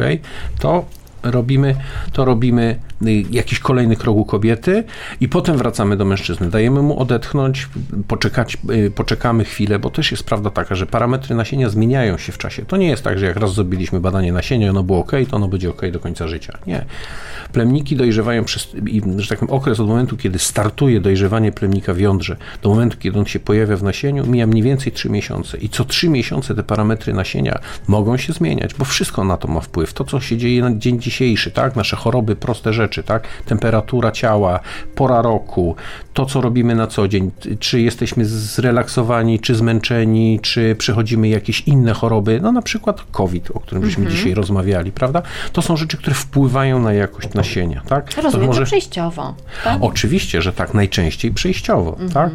to 0.59 0.85
robimy, 1.23 1.75
to 2.13 2.25
robimy 2.25 2.79
y, 3.07 3.23
jakiś 3.31 3.59
kolejny 3.59 3.95
krok 3.95 4.17
u 4.17 4.25
kobiety 4.25 4.83
i 5.21 5.29
potem 5.29 5.57
wracamy 5.57 5.97
do 5.97 6.05
mężczyzny. 6.05 6.49
Dajemy 6.49 6.81
mu 6.81 6.99
odetchnąć, 6.99 7.69
poczekać, 8.07 8.57
y, 8.71 8.91
poczekamy 8.91 9.45
chwilę, 9.45 9.79
bo 9.79 9.89
też 9.89 10.11
jest 10.11 10.23
prawda 10.23 10.49
taka, 10.49 10.75
że 10.75 10.85
parametry 10.85 11.35
nasienia 11.35 11.69
zmieniają 11.69 12.17
się 12.17 12.31
w 12.31 12.37
czasie. 12.37 12.65
To 12.65 12.77
nie 12.77 12.87
jest 12.87 13.03
tak, 13.03 13.19
że 13.19 13.25
jak 13.25 13.37
raz 13.37 13.53
zrobiliśmy 13.53 13.99
badanie 13.99 14.33
nasienia 14.33 14.69
ono 14.69 14.83
było 14.83 14.99
ok, 14.99 15.11
to 15.29 15.35
ono 15.35 15.47
będzie 15.47 15.69
ok 15.69 15.81
do 15.91 15.99
końca 15.99 16.27
życia. 16.27 16.57
Nie. 16.67 16.85
Plemniki 17.51 17.95
dojrzewają 17.95 18.43
przez, 18.43 18.67
że 19.17 19.27
tak 19.29 19.39
powiem, 19.39 19.55
okres 19.55 19.79
od 19.79 19.87
momentu, 19.87 20.17
kiedy 20.17 20.39
startuje 20.39 21.01
dojrzewanie 21.01 21.51
plemnika 21.51 21.93
w 21.93 21.99
jądrze, 21.99 22.37
do 22.61 22.69
momentu, 22.69 22.97
kiedy 22.97 23.19
on 23.19 23.25
się 23.25 23.39
pojawia 23.39 23.77
w 23.77 23.83
nasieniu, 23.83 24.27
mija 24.27 24.47
mniej 24.47 24.63
więcej 24.63 24.91
3 24.91 25.09
miesiące. 25.09 25.57
I 25.57 25.69
co 25.69 25.85
3 25.85 26.09
miesiące 26.09 26.55
te 26.55 26.63
parametry 26.63 27.13
nasienia 27.13 27.59
mogą 27.87 28.17
się 28.17 28.33
zmieniać, 28.33 28.73
bo 28.73 28.85
wszystko 28.85 29.23
na 29.23 29.37
to 29.37 29.47
ma 29.47 29.59
wpływ. 29.59 29.93
To, 29.93 30.03
co 30.03 30.19
się 30.19 30.37
dzieje 30.37 30.61
na 30.61 30.75
dzień 30.75 30.99
dzisiejszy, 31.09 31.51
tak? 31.51 31.75
Nasze 31.75 31.95
choroby, 31.95 32.35
proste 32.35 32.73
rzeczy, 32.73 33.03
tak? 33.03 33.27
Temperatura 33.45 34.11
ciała, 34.11 34.59
pora 34.95 35.21
roku, 35.21 35.75
to, 36.13 36.25
co 36.25 36.41
robimy 36.41 36.75
na 36.75 36.87
co 36.87 37.07
dzień, 37.07 37.31
czy 37.59 37.81
jesteśmy 37.81 38.25
zrelaksowani, 38.25 39.39
czy 39.39 39.55
zmęczeni, 39.55 40.39
czy 40.41 40.75
przechodzimy 40.75 41.27
jakieś 41.27 41.61
inne 41.61 41.93
choroby, 41.93 42.39
no 42.41 42.51
na 42.51 42.61
przykład 42.61 43.01
COVID, 43.11 43.51
o 43.51 43.59
którym 43.59 43.85
żeśmy 43.85 44.05
-hmm. 44.05 44.11
dzisiaj 44.11 44.33
rozmawiali, 44.33 44.91
prawda? 44.91 45.21
To 45.53 45.61
są 45.61 45.77
rzeczy, 45.77 45.97
które 45.97 46.15
wpływają 46.15 46.79
na 46.79 46.93
jakość 46.93 47.33
nasienia, 47.33 47.81
tak? 47.87 48.15
Rozumiem, 48.15 48.31
to 48.31 48.47
może... 48.47 48.65
przejściowo. 48.65 49.35
Tak? 49.63 49.77
Oczywiście, 49.81 50.41
że 50.41 50.53
tak, 50.53 50.73
najczęściej 50.73 51.31
przejściowo, 51.31 51.91
-hmm. 51.91 52.13
tak? 52.13 52.31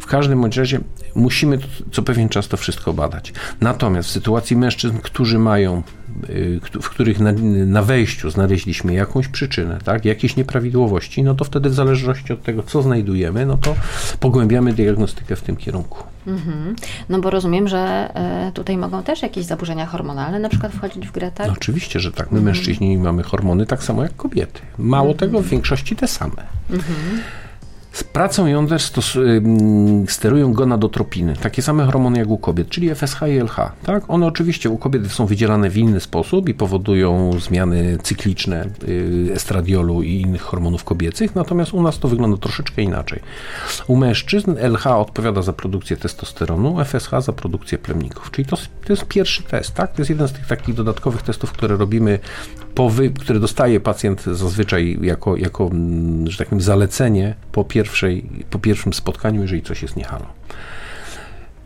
W 0.00 0.06
każdym 0.06 0.40
bądź 0.40 0.56
razie 0.56 0.80
musimy 1.14 1.58
co 1.92 2.02
pewien 2.02 2.28
czas 2.28 2.48
to 2.48 2.56
wszystko 2.56 2.92
badać. 2.92 3.32
Natomiast 3.60 4.08
w 4.08 4.12
sytuacji 4.12 4.56
mężczyzn, 4.56 4.98
którzy 4.98 5.38
mają 5.38 5.82
w 6.82 6.88
których 6.88 7.20
na, 7.20 7.32
na 7.66 7.82
wejściu 7.82 8.30
znaleźliśmy 8.30 8.94
jakąś 8.94 9.28
przyczynę, 9.28 9.78
tak, 9.84 10.04
jakieś 10.04 10.36
nieprawidłowości, 10.36 11.22
no 11.22 11.34
to 11.34 11.44
wtedy 11.44 11.68
w 11.68 11.74
zależności 11.74 12.32
od 12.32 12.42
tego, 12.42 12.62
co 12.62 12.82
znajdujemy, 12.82 13.46
no 13.46 13.58
to 13.58 13.74
pogłębiamy 14.20 14.72
diagnostykę 14.72 15.36
w 15.36 15.42
tym 15.42 15.56
kierunku. 15.56 16.04
Mhm. 16.26 16.76
No 17.08 17.20
bo 17.20 17.30
rozumiem, 17.30 17.68
że 17.68 18.10
e, 18.14 18.52
tutaj 18.54 18.76
mogą 18.76 19.02
też 19.02 19.22
jakieś 19.22 19.44
zaburzenia 19.44 19.86
hormonalne 19.86 20.38
na 20.38 20.48
przykład 20.48 20.72
wchodzić 20.72 21.08
w 21.08 21.12
grę, 21.12 21.30
tak? 21.34 21.46
No 21.46 21.52
oczywiście, 21.52 22.00
że 22.00 22.12
tak. 22.12 22.32
My 22.32 22.40
mężczyźni 22.40 22.98
mamy 22.98 23.22
hormony 23.22 23.66
tak 23.66 23.82
samo 23.82 24.02
jak 24.02 24.16
kobiety. 24.16 24.60
Mało 24.78 25.14
tego, 25.14 25.40
w 25.40 25.46
większości 25.46 25.96
te 25.96 26.08
same. 26.08 26.42
Z 27.92 28.04
pracą 28.04 28.46
jąder 28.46 28.80
stos- 28.80 29.18
sterują 30.08 30.52
gonadotropiny, 30.52 31.36
takie 31.36 31.62
same 31.62 31.84
hormony 31.84 32.18
jak 32.18 32.28
u 32.28 32.38
kobiet, 32.38 32.68
czyli 32.68 32.94
FSH 32.94 33.22
i 33.28 33.38
LH. 33.38 33.56
Tak? 33.82 34.04
One 34.08 34.26
oczywiście 34.26 34.70
u 34.70 34.78
kobiet 34.78 35.12
są 35.12 35.26
wydzielane 35.26 35.70
w 35.70 35.76
inny 35.76 36.00
sposób 36.00 36.48
i 36.48 36.54
powodują 36.54 37.32
zmiany 37.40 37.98
cykliczne 38.02 38.66
y, 38.88 39.30
estradiolu 39.34 40.02
i 40.02 40.20
innych 40.20 40.42
hormonów 40.42 40.84
kobiecych, 40.84 41.34
natomiast 41.34 41.74
u 41.74 41.82
nas 41.82 41.98
to 41.98 42.08
wygląda 42.08 42.36
troszeczkę 42.36 42.82
inaczej. 42.82 43.20
U 43.86 43.96
mężczyzn 43.96 44.54
LH 44.58 44.86
odpowiada 44.86 45.42
za 45.42 45.52
produkcję 45.52 45.96
testosteronu, 45.96 46.84
FSH 46.84 47.10
za 47.18 47.32
produkcję 47.32 47.78
plemników. 47.78 48.30
Czyli 48.30 48.48
to, 48.48 48.56
to 48.56 48.92
jest 48.92 49.04
pierwszy 49.04 49.42
test, 49.42 49.74
tak? 49.74 49.92
To 49.92 50.00
jest 50.02 50.10
jeden 50.10 50.28
z 50.28 50.32
tych 50.32 50.46
takich 50.46 50.74
dodatkowych 50.74 51.22
testów, 51.22 51.52
które 51.52 51.76
robimy 51.76 52.18
po 52.74 52.90
wy, 52.90 53.10
które 53.10 53.40
dostaje 53.40 53.80
pacjent 53.80 54.22
zazwyczaj 54.24 54.98
jako, 55.02 55.36
jako 55.36 55.66
mm, 55.66 56.30
że 56.30 56.38
tak 56.38 56.48
powiem, 56.48 56.60
zalecenie 56.60 57.34
po, 57.52 57.64
pierwszej, 57.82 58.24
po 58.50 58.58
pierwszym 58.58 58.92
spotkaniu, 58.92 59.42
jeżeli 59.42 59.62
coś 59.62 59.82
jest 59.82 59.96
niehalo. 59.96 60.26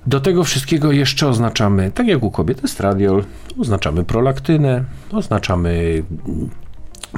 Do 0.06 0.20
tego 0.20 0.44
wszystkiego 0.44 0.92
jeszcze 0.92 1.28
oznaczamy, 1.28 1.90
tak 1.90 2.06
jak 2.06 2.22
u 2.22 2.30
kobiet, 2.30 2.64
estradiol, 2.64 3.24
oznaczamy 3.58 4.04
prolaktynę, 4.04 4.84
oznaczamy 5.12 6.02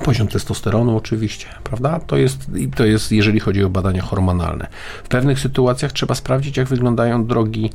poziom 0.05 0.29
testosteronu 0.29 0.97
oczywiście, 0.97 1.47
prawda? 1.65 2.01
To 2.01 2.17
jest, 2.17 2.51
to 2.77 2.87
jest, 2.87 3.13
jeżeli 3.13 3.41
chodzi 3.41 3.65
o 3.65 3.71
badania 3.71 4.03
hormonalne. 4.03 4.67
W 5.05 5.09
pewnych 5.09 5.41
sytuacjach 5.41 5.93
trzeba 5.93 6.15
sprawdzić, 6.15 6.57
jak 6.57 6.69
wyglądają 6.69 7.27
drogi 7.27 7.71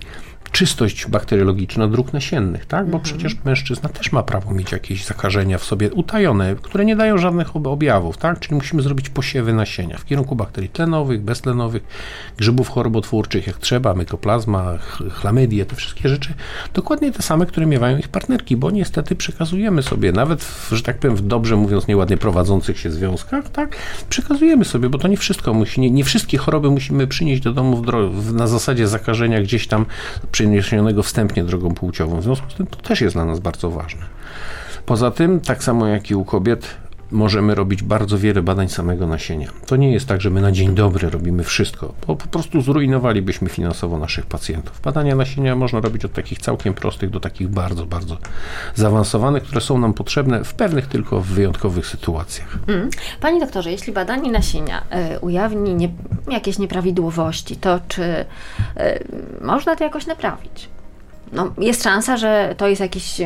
czystość 0.53 1.07
bakteriologiczna 1.07 1.87
dróg 1.87 2.13
nasiennych, 2.13 2.65
tak? 2.65 2.89
Bo 2.89 2.99
przecież 2.99 3.37
mężczyzna 3.45 3.89
też 3.89 4.11
ma 4.11 4.23
prawo 4.23 4.51
mieć 4.53 4.71
jakieś 4.71 5.05
zakażenia 5.05 5.57
w 5.57 5.63
sobie 5.63 5.91
utajone, 5.91 6.55
które 6.61 6.85
nie 6.85 6.95
dają 6.95 7.17
żadnych 7.17 7.55
ob- 7.55 7.67
objawów, 7.67 8.17
tak? 8.17 8.39
Czyli 8.39 8.55
musimy 8.55 8.81
zrobić 8.81 9.09
posiewy 9.09 9.53
nasienia 9.53 9.97
w 9.97 10.05
kierunku 10.05 10.35
bakterii 10.35 10.69
tlenowych, 10.69 11.21
beztlenowych, 11.21 11.83
grzybów 12.37 12.69
chorobotwórczych, 12.69 13.47
jak 13.47 13.57
trzeba, 13.57 13.93
mykoplazma, 13.93 14.77
ch- 14.77 15.01
chlamydię, 15.13 15.65
te 15.65 15.75
wszystkie 15.75 16.09
rzeczy. 16.09 16.33
Dokładnie 16.73 17.11
te 17.11 17.21
same, 17.21 17.45
które 17.45 17.65
miewają 17.65 17.97
ich 17.97 18.07
partnerki, 18.07 18.57
bo 18.57 18.71
niestety 18.71 19.15
przekazujemy 19.15 19.83
sobie, 19.83 20.11
nawet, 20.11 20.43
w, 20.43 20.71
że 20.71 20.83
tak 20.83 20.97
powiem, 20.97 21.15
w 21.15 21.21
dobrze 21.21 21.55
mówiąc 21.55 21.87
nieładnie 21.87 22.17
prowadzących 22.17 22.79
się 22.79 22.91
związkach, 22.91 23.49
tak? 23.49 23.75
Przekazujemy 24.09 24.65
sobie, 24.65 24.89
bo 24.89 24.97
to 24.97 25.07
nie 25.07 25.17
wszystko 25.17 25.53
musi, 25.53 25.81
nie, 25.81 25.91
nie 25.91 26.03
wszystkie 26.03 26.37
choroby 26.37 26.71
musimy 26.71 27.07
przynieść 27.07 27.41
do 27.41 27.53
domu 27.53 27.83
w 28.11 28.33
na 28.33 28.47
zasadzie 28.47 28.87
zakażenia 28.87 29.41
gdzieś 29.41 29.67
tam 29.67 29.85
przeniesionego 30.43 31.03
wstępnie 31.03 31.43
drogą 31.43 31.73
płciową. 31.73 32.19
W 32.19 32.23
związku 32.23 32.49
z 32.49 32.55
tym 32.55 32.67
to 32.67 32.75
też 32.75 33.01
jest 33.01 33.15
dla 33.15 33.25
nas 33.25 33.39
bardzo 33.39 33.69
ważne. 33.69 34.01
Poza 34.85 35.11
tym, 35.11 35.39
tak 35.39 35.63
samo 35.63 35.87
jak 35.87 36.11
i 36.11 36.15
u 36.15 36.25
kobiet, 36.25 36.67
możemy 37.13 37.55
robić 37.55 37.83
bardzo 37.83 38.17
wiele 38.17 38.41
badań 38.41 38.69
samego 38.69 39.07
nasienia. 39.07 39.47
To 39.65 39.75
nie 39.75 39.91
jest 39.91 40.07
tak, 40.07 40.21
że 40.21 40.29
my 40.29 40.41
na 40.41 40.51
dzień 40.51 40.75
dobry 40.75 41.09
robimy 41.09 41.43
wszystko, 41.43 41.93
bo 42.07 42.15
po 42.15 42.27
prostu 42.27 42.61
zrujnowalibyśmy 42.61 43.49
finansowo 43.49 43.97
naszych 43.97 44.25
pacjentów. 44.25 44.81
Badania 44.81 45.15
nasienia 45.15 45.55
można 45.55 45.79
robić 45.79 46.05
od 46.05 46.13
takich 46.13 46.39
całkiem 46.39 46.73
prostych 46.73 47.09
do 47.09 47.19
takich 47.19 47.47
bardzo, 47.47 47.85
bardzo 47.85 48.17
zaawansowanych, 48.75 49.43
które 49.43 49.61
są 49.61 49.77
nam 49.77 49.93
potrzebne 49.93 50.43
w 50.43 50.53
pewnych 50.53 50.87
tylko 50.87 51.21
wyjątkowych 51.21 51.87
sytuacjach. 51.87 52.57
Mm. 52.67 52.89
Panie 53.21 53.39
doktorze, 53.39 53.71
jeśli 53.71 53.93
badanie 53.93 54.31
nasienia 54.31 54.83
y, 55.15 55.19
ujawni 55.19 55.75
nie, 55.75 55.89
jakieś 56.31 56.59
nieprawidłowości, 56.59 57.55
to 57.55 57.79
czy 57.87 58.03
y, 58.03 58.25
można 59.41 59.75
to 59.75 59.83
jakoś 59.83 60.05
naprawić? 60.05 60.72
No, 61.33 61.53
jest 61.57 61.83
szansa, 61.83 62.17
że 62.17 62.55
to 62.57 62.67
jest 62.67 62.81
jakiś 62.81 63.21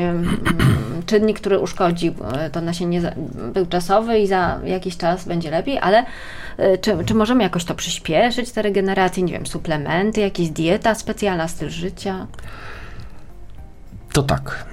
czynnik, 1.06 1.40
który 1.40 1.60
uszkodzi 1.60 2.08
y, 2.48 2.50
to 2.52 2.62
nasienie 2.62 3.02
za- 3.02 3.12
był 3.54 3.66
czasowy 3.66 4.20
i 4.20 4.28
za 4.28 4.60
jakiś 4.66 4.98
czas 4.98 5.28
będzie 5.28 5.52
lepiej, 5.52 5.80
ale 5.80 6.04
y, 6.60 6.78
czy, 6.82 6.98
czy 7.06 7.14
możemy 7.14 7.44
jakoś 7.44 7.66
to 7.66 7.76
przyspieszyć, 7.76 8.52
tę 8.52 8.62
regenerację, 8.62 9.24
nie 9.24 9.34
wiem, 9.34 9.46
suplementy, 9.46 10.22
jakieś 10.22 10.50
dieta 10.50 10.96
specjalna, 10.96 11.48
styl 11.48 11.70
życia? 11.70 12.28
To 14.14 14.24
tak. 14.24 14.66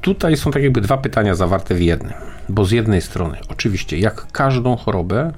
Tutaj 0.00 0.36
są 0.36 0.50
tak 0.50 0.62
jakby 0.62 0.80
dwa 0.80 0.96
pytania 0.98 1.34
zawarte 1.34 1.74
w 1.74 1.80
jednym. 1.82 2.12
Bo 2.48 2.64
z 2.64 2.70
jednej 2.70 3.00
strony, 3.00 3.38
oczywiście, 3.48 3.98
jak 3.98 4.32
każdą 4.32 4.76
chorobę, 4.76 5.32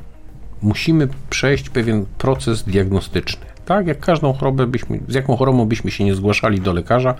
musimy 0.63 1.09
przejść 1.31 1.71
pewien 1.71 2.07
proces 2.19 2.63
diagnostyczny. 2.63 3.47
Tak, 3.67 3.87
jak 3.87 4.01
każdą 4.01 4.33
chorobę 4.33 4.67
byśmy, 4.67 5.01
z 5.09 5.15
jaką 5.15 5.37
chorobą 5.37 5.65
byśmy 5.65 5.91
się 5.91 6.05
nie 6.05 6.15
zgłaszali 6.15 6.61
do 6.61 6.73
lekarza, 6.73 7.15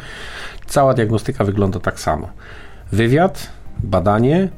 cała 0.67 0.95
diagnostyka 0.95 1.45
wygląda 1.45 1.81
tak 1.81 2.01
samo. 2.01 2.29
Wywiad, 2.93 3.49
badanie, 3.79 4.49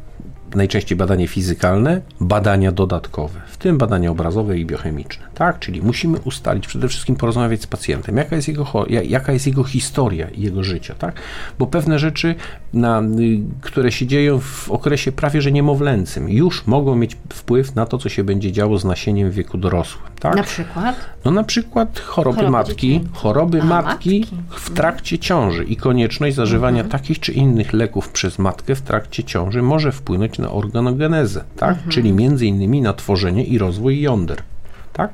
najczęściej 0.54 0.98
badanie 0.98 1.28
fizykalne, 1.28 2.00
badania 2.20 2.72
dodatkowe, 2.72 3.40
w 3.48 3.56
tym 3.56 3.78
badania 3.78 4.10
obrazowe 4.10 4.58
i 4.58 4.66
biochemiczne. 4.66 5.26
Tak, 5.34 5.58
czyli 5.58 5.82
musimy 5.82 6.18
ustalić, 6.18 6.66
przede 6.66 6.88
wszystkim 6.88 7.16
porozmawiać 7.16 7.62
z 7.62 7.66
pacjentem, 7.66 8.16
jaka 8.16 8.36
jest 8.36 8.48
jego, 8.48 8.86
jaka 9.04 9.32
jest 9.32 9.46
jego 9.46 9.64
historia 9.64 10.28
i 10.28 10.42
jego 10.42 10.64
życia, 10.64 10.94
tak? 10.94 11.14
Bo 11.58 11.66
pewne 11.66 11.98
rzeczy, 11.98 12.34
na, 12.72 13.00
y, 13.02 13.40
które 13.60 13.92
się 13.92 14.06
dzieją 14.06 14.40
w 14.40 14.70
okresie 14.70 15.12
prawie 15.12 15.42
że 15.42 15.52
niemowlęcym, 15.52 16.28
już 16.28 16.66
mogą 16.66 16.96
mieć 16.96 17.16
wpływ 17.32 17.74
na 17.74 17.86
to, 17.86 17.98
co 17.98 18.08
się 18.08 18.24
będzie 18.24 18.52
działo 18.52 18.78
z 18.78 18.84
nasieniem 18.84 19.30
w 19.30 19.34
wieku 19.34 19.58
dorosłym. 19.58 20.04
Tak? 20.20 20.36
Na 20.36 20.42
przykład? 20.42 20.96
No 21.24 21.30
na 21.30 21.44
przykład 21.44 21.98
choroby, 21.98 22.36
Choroby 22.36 22.50
matki, 22.52 22.88
dziecięce. 22.92 23.08
choroby 23.18 23.62
A, 23.62 23.64
matki, 23.64 24.20
matki. 24.20 24.36
w 24.50 24.70
trakcie 24.70 25.18
ciąży 25.18 25.64
i 25.64 25.76
konieczność 25.76 26.36
zażywania 26.36 26.84
takich 26.84 27.20
czy 27.20 27.32
innych 27.32 27.72
leków 27.72 28.08
przez 28.08 28.38
matkę 28.38 28.74
w 28.74 28.82
trakcie 28.82 29.24
ciąży 29.24 29.62
może 29.62 29.92
wpłynąć 29.92 30.37
na 30.38 30.50
organogenezę, 30.50 31.44
tak? 31.56 31.78
Czyli 31.88 32.12
między 32.12 32.46
innymi 32.46 32.80
na 32.80 32.92
tworzenie 32.92 33.44
i 33.44 33.58
rozwój 33.58 34.00
jąder, 34.00 34.42
tak? 34.92 35.10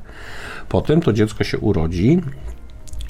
Potem 0.69 1.01
to 1.01 1.13
dziecko 1.13 1.43
się 1.43 1.57
urodzi 1.57 2.21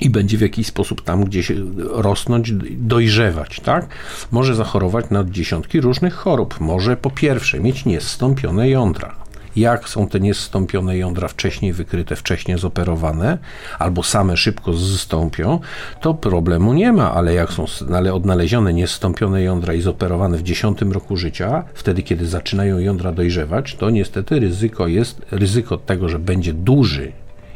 i 0.01 0.10
będzie 0.10 0.38
w 0.38 0.41
jakiś 0.41 0.67
sposób 0.67 1.01
tam 1.01 1.25
gdzieś 1.25 1.51
rosnąć, 1.77 2.51
dojrzewać, 2.72 3.60
tak? 3.60 3.88
Może 4.31 4.55
zachorować 4.55 5.10
na 5.10 5.24
dziesiątki 5.24 5.81
różnych 5.81 6.13
chorób. 6.13 6.60
Może 6.60 6.98
po 6.98 7.12
pierwsze 7.12 7.60
mieć 7.60 7.86
niestąpione 7.86 8.69
jądra. 8.69 9.25
Jak 9.56 9.90
są 9.90 10.08
te 10.08 10.20
niestąpione 10.20 10.98
jądra 10.98 11.28
wcześniej 11.28 11.74
wykryte, 11.74 12.16
wcześniej 12.16 12.58
zoperowane, 12.58 13.38
albo 13.80 14.04
same 14.04 14.38
szybko 14.38 14.74
zstąpią, 14.74 15.60
to 16.02 16.14
problemu 16.14 16.74
nie 16.74 16.92
ma, 16.92 17.14
ale 17.14 17.34
jak 17.34 17.54
są 17.54 17.66
ale 17.96 18.14
odnalezione 18.14 18.74
niestąpione 18.74 19.42
jądra 19.44 19.74
i 19.74 19.82
zoperowane 19.82 20.38
w 20.38 20.44
10 20.44 20.82
roku 20.82 21.18
życia, 21.18 21.64
wtedy 21.74 22.04
kiedy 22.04 22.28
zaczynają 22.28 22.80
jądra 22.80 23.12
dojrzewać, 23.12 23.76
to 23.76 23.90
niestety 23.90 24.40
ryzyko 24.40 24.88
jest, 24.88 25.22
ryzyko 25.32 25.78
tego, 25.78 26.10
że 26.10 26.20
będzie 26.20 26.54
duży 26.54 27.12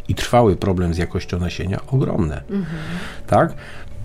i 0.08 0.16
trwały 0.16 0.56
problem 0.56 0.94
z 0.94 0.98
jakością 0.98 1.40
nasienia 1.40 1.80
ogromne. 1.88 2.42
Tak? 3.28 3.54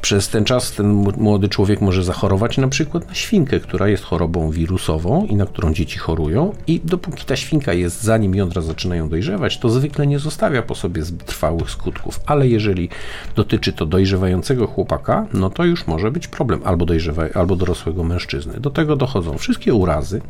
Przez 0.04 0.28
ten 0.28 0.44
czas 0.44 0.72
ten 0.72 0.92
młody 1.16 1.48
człowiek 1.48 1.80
może 1.80 2.04
zachorować 2.04 2.58
na 2.58 2.68
przykład 2.68 3.08
na 3.08 3.14
świnkę, 3.14 3.60
która 3.60 3.88
jest 3.88 4.04
chorobą 4.04 4.50
wirusową 4.50 5.26
i 5.26 5.34
na 5.34 5.46
którą 5.46 5.74
dzieci 5.74 5.98
chorują. 5.98 6.52
I 6.66 6.80
dopóki 6.84 7.24
ta 7.24 7.36
świnka 7.36 7.72
jest, 7.72 8.02
zanim 8.02 8.34
jądra 8.34 8.62
zaczynają 8.62 9.08
dojrzewać, 9.08 9.58
to 9.58 9.68
zwykle 9.68 10.06
nie 10.06 10.18
zostawia 10.18 10.62
po 10.62 10.74
sobie 10.74 11.02
zbyt 11.02 11.26
trwałych 11.26 11.70
skutków, 11.70 12.20
ale 12.26 12.48
jeżeli 12.48 12.88
dotyczy 13.36 13.72
to 13.72 13.86
dojrzewającego 13.86 14.66
chłopaka, 14.66 15.26
no 15.32 15.50
to 15.50 15.64
już 15.64 15.86
może 15.86 16.10
być 16.10 16.28
problem. 16.28 16.60
Albo, 16.64 16.86
dojrzewa, 16.86 17.24
albo 17.34 17.56
dorosłego 17.56 18.04
mężczyzny. 18.04 18.60
Do 18.60 18.70
tego 18.70 18.96
dochodzą 18.96 19.38
wszystkie 19.38 19.74
urazy, 19.74 20.20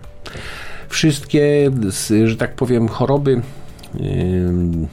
wszystkie, 0.88 1.70
że 2.24 2.36
tak 2.36 2.54
powiem, 2.54 2.88
choroby 2.88 3.42
ym, 4.00 4.88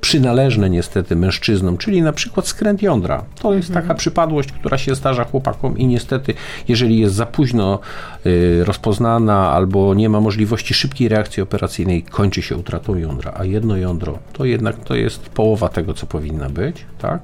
przynależne 0.00 0.70
niestety 0.70 1.16
mężczyznom, 1.16 1.78
czyli 1.78 2.02
na 2.02 2.12
przykład 2.12 2.46
skręt 2.46 2.82
jądra. 2.82 3.24
To 3.40 3.54
jest 3.54 3.74
taka 3.74 3.94
przypadłość, 3.94 4.52
która 4.52 4.78
się 4.78 4.94
zdarza 4.94 5.24
chłopakom 5.24 5.78
i 5.78 5.86
niestety, 5.86 6.34
jeżeli 6.68 6.98
jest 6.98 7.14
za 7.14 7.26
późno 7.26 7.78
y, 8.26 8.64
rozpoznana 8.64 9.52
albo 9.52 9.94
nie 9.94 10.08
ma 10.08 10.20
możliwości 10.20 10.74
szybkiej 10.74 11.08
reakcji 11.08 11.42
operacyjnej, 11.42 12.02
kończy 12.02 12.42
się 12.42 12.56
utratą 12.56 12.96
jądra, 12.96 13.32
a 13.36 13.44
jedno 13.44 13.76
jądro 13.76 14.18
to 14.32 14.44
jednak 14.44 14.76
to 14.84 14.94
jest 14.94 15.28
połowa 15.28 15.68
tego, 15.68 15.94
co 15.94 16.06
powinna 16.06 16.50
być, 16.50 16.84
tak? 16.98 17.20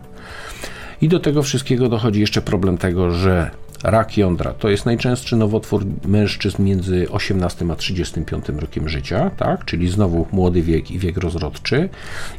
I 1.00 1.08
do 1.08 1.20
tego 1.20 1.42
wszystkiego 1.42 1.88
dochodzi 1.88 2.20
jeszcze 2.20 2.42
problem 2.42 2.78
tego, 2.78 3.10
że 3.10 3.50
rak 3.84 4.18
jądra 4.18 4.52
to 4.52 4.68
jest 4.68 4.86
najczęstszy 4.86 5.36
nowotwór 5.36 5.84
mężczyzn 6.06 6.62
między 6.64 7.06
18 7.10 7.66
a 7.72 7.76
35 7.76 8.44
rokiem 8.48 8.88
życia, 8.88 9.30
tak? 9.36 9.64
czyli 9.64 9.88
znowu 9.88 10.26
młody 10.32 10.62
wiek 10.62 10.90
i 10.90 10.98
wiek 10.98 11.16
rozrodczy 11.16 11.88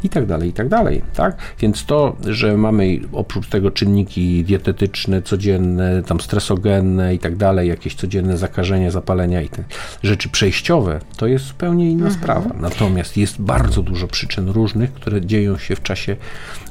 i 0.04 0.10
tak 0.10 0.26
dalej, 0.26 0.50
i 0.50 0.54
tak 0.54 0.70
dalej. 0.70 1.02
Tak? 1.16 1.38
Więc 1.60 1.86
to, 1.86 2.16
że 2.28 2.58
mamy 2.58 3.00
oprócz 3.14 3.48
tego 3.50 3.72
czynniki 3.72 4.44
dietetyczne, 4.44 5.22
codzienne, 5.22 6.04
tam 6.04 6.22
stresogenne 6.22 7.16
i 7.16 7.20
tak 7.20 7.36
dalej, 7.36 7.70
jakieś 7.70 7.96
codzienne 7.96 8.38
zakażenia, 8.38 8.92
zapalenia 8.92 9.42
i 9.42 9.50
te 9.50 9.64
rzeczy 10.04 10.30
przejściowe, 10.30 11.00
to 11.18 11.28
jest 11.28 11.46
zupełnie 11.46 11.92
inna 11.92 12.06
Mhm. 12.06 12.22
sprawa. 12.22 12.56
Natomiast 12.62 13.18
jest 13.18 13.42
bardzo 13.42 13.82
dużo 13.82 14.08
przyczyn 14.08 14.50
różnych, 14.50 14.94
które 14.94 15.22
dzieją 15.22 15.58
się 15.58 15.76
w 15.76 15.82
czasie, 15.82 16.16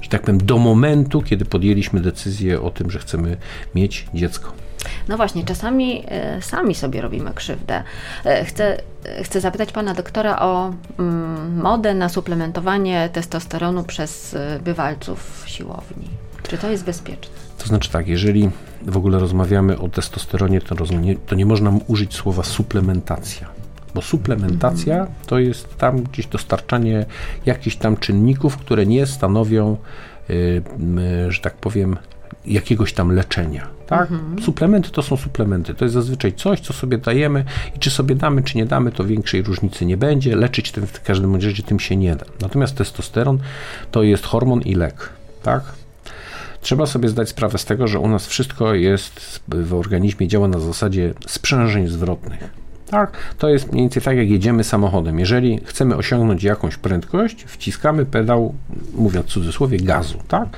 że 0.00 0.08
tak 0.08 0.22
powiem, 0.22 0.38
do 0.38 0.58
momentu, 0.58 1.22
kiedy 1.22 1.44
podjęliśmy 1.44 2.00
decyzję 2.00 2.60
o 2.60 2.70
tym, 2.70 2.90
że 2.90 2.98
chcemy 2.98 3.36
mieć 3.74 4.06
dziecko. 4.14 4.63
No 5.08 5.16
właśnie, 5.16 5.44
czasami 5.44 6.04
e, 6.08 6.42
sami 6.42 6.74
sobie 6.74 7.00
robimy 7.00 7.30
krzywdę. 7.34 7.82
E, 8.24 8.44
Chcę, 8.44 8.76
chcę 9.22 9.40
zapytać 9.40 9.72
pana 9.72 9.94
doktora 9.94 10.38
o 10.38 10.72
mm, 10.98 11.60
modę 11.60 11.94
na 11.94 12.08
suplementowanie 12.08 13.08
testosteronu 13.12 13.84
przez 13.84 14.34
e, 14.34 14.60
bywalców 14.64 15.44
siłowni. 15.46 16.08
Czy 16.42 16.58
to 16.58 16.70
jest 16.70 16.84
bezpieczne? 16.84 17.34
To 17.58 17.66
znaczy 17.66 17.90
tak, 17.90 18.08
jeżeli 18.08 18.50
w 18.82 18.96
ogóle 18.96 19.18
rozmawiamy 19.18 19.78
o 19.78 19.88
testosteronie, 19.88 20.60
to, 20.60 20.74
rozumie, 20.74 21.16
to 21.26 21.34
nie 21.34 21.46
można 21.46 21.72
użyć 21.86 22.14
słowa 22.14 22.42
suplementacja. 22.42 23.48
Bo 23.94 24.02
suplementacja 24.02 25.06
to 25.26 25.38
jest 25.38 25.76
tam 25.76 26.02
gdzieś 26.02 26.26
dostarczanie 26.26 27.06
jakichś 27.46 27.76
tam 27.76 27.96
czynników, 27.96 28.56
które 28.56 28.86
nie 28.86 29.06
stanowią, 29.06 29.76
y, 30.30 30.62
że 31.28 31.40
tak 31.40 31.54
powiem, 31.54 31.96
jakiegoś 32.46 32.92
tam 32.92 33.12
leczenia. 33.12 33.66
Tak? 33.86 34.08
Suplementy 34.42 34.90
to 34.90 35.02
są 35.02 35.16
suplementy. 35.16 35.74
To 35.74 35.84
jest 35.84 35.94
zazwyczaj 35.94 36.32
coś, 36.32 36.60
co 36.60 36.72
sobie 36.72 36.98
dajemy 36.98 37.44
i 37.76 37.78
czy 37.78 37.90
sobie 37.90 38.14
damy, 38.14 38.42
czy 38.42 38.56
nie 38.56 38.66
damy, 38.66 38.92
to 38.92 39.04
większej 39.04 39.42
różnicy 39.42 39.86
nie 39.86 39.96
będzie. 39.96 40.36
Leczyć 40.36 40.72
tym 40.72 40.86
w 40.86 41.02
każdym 41.02 41.34
razie 41.34 41.62
tym 41.62 41.80
się 41.80 41.96
nie 41.96 42.16
da. 42.16 42.24
Natomiast 42.40 42.76
testosteron 42.76 43.38
to 43.90 44.02
jest 44.02 44.24
hormon 44.24 44.60
i 44.60 44.74
lek. 44.74 45.10
Tak? 45.42 45.62
Trzeba 46.60 46.86
sobie 46.86 47.08
zdać 47.08 47.28
sprawę 47.28 47.58
z 47.58 47.64
tego, 47.64 47.88
że 47.88 47.98
u 47.98 48.08
nas 48.08 48.26
wszystko 48.26 48.74
jest 48.74 49.40
w 49.48 49.74
organizmie 49.74 50.28
działa 50.28 50.48
na 50.48 50.60
zasadzie 50.60 51.14
sprzężeń 51.26 51.88
zwrotnych. 51.88 52.63
Tak, 52.94 53.16
to 53.38 53.48
jest 53.48 53.72
mniej 53.72 53.84
więcej 53.84 54.02
tak, 54.02 54.16
jak 54.16 54.30
jedziemy 54.30 54.64
samochodem. 54.64 55.18
Jeżeli 55.18 55.60
chcemy 55.64 55.96
osiągnąć 55.96 56.42
jakąś 56.42 56.76
prędkość, 56.76 57.44
wciskamy 57.44 58.06
pedał, 58.06 58.54
mówiąc 58.94 59.26
w 59.26 59.28
cudzysłowie, 59.28 59.78
gazu. 59.78 60.18
Tak? 60.28 60.48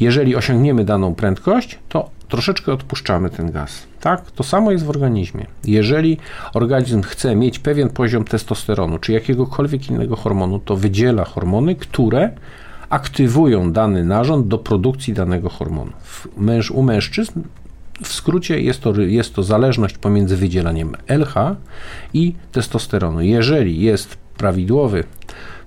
Jeżeli 0.00 0.36
osiągniemy 0.36 0.84
daną 0.84 1.14
prędkość, 1.14 1.78
to 1.88 2.10
troszeczkę 2.28 2.72
odpuszczamy 2.72 3.30
ten 3.30 3.52
gaz. 3.52 3.86
Tak? 4.00 4.30
To 4.30 4.42
samo 4.42 4.72
jest 4.72 4.84
w 4.84 4.90
organizmie. 4.90 5.46
Jeżeli 5.64 6.18
organizm 6.54 7.02
chce 7.02 7.36
mieć 7.36 7.58
pewien 7.58 7.88
poziom 7.88 8.24
testosteronu 8.24 8.98
czy 8.98 9.12
jakiegokolwiek 9.12 9.90
innego 9.90 10.16
hormonu, 10.16 10.58
to 10.58 10.76
wydziela 10.76 11.24
hormony, 11.24 11.74
które 11.74 12.30
aktywują 12.88 13.72
dany 13.72 14.04
narząd 14.04 14.48
do 14.48 14.58
produkcji 14.58 15.14
danego 15.14 15.48
hormonu. 15.48 15.92
U 16.72 16.82
mężczyzn 16.82 17.40
w 18.02 18.12
skrócie 18.12 18.60
jest 18.60 18.80
to, 18.80 19.00
jest 19.00 19.34
to 19.34 19.42
zależność 19.42 19.98
pomiędzy 19.98 20.36
wydzielaniem 20.36 20.94
LH 21.08 21.34
i 22.14 22.34
testosteronu. 22.52 23.20
Jeżeli 23.20 23.80
jest 23.80 24.16
prawidłowy 24.36 25.04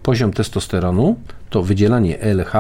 poziom 0.04 0.34
testosteronu, 0.34 1.16
to 1.50 1.64
wydzielanie 1.64 2.18
LH 2.20 2.54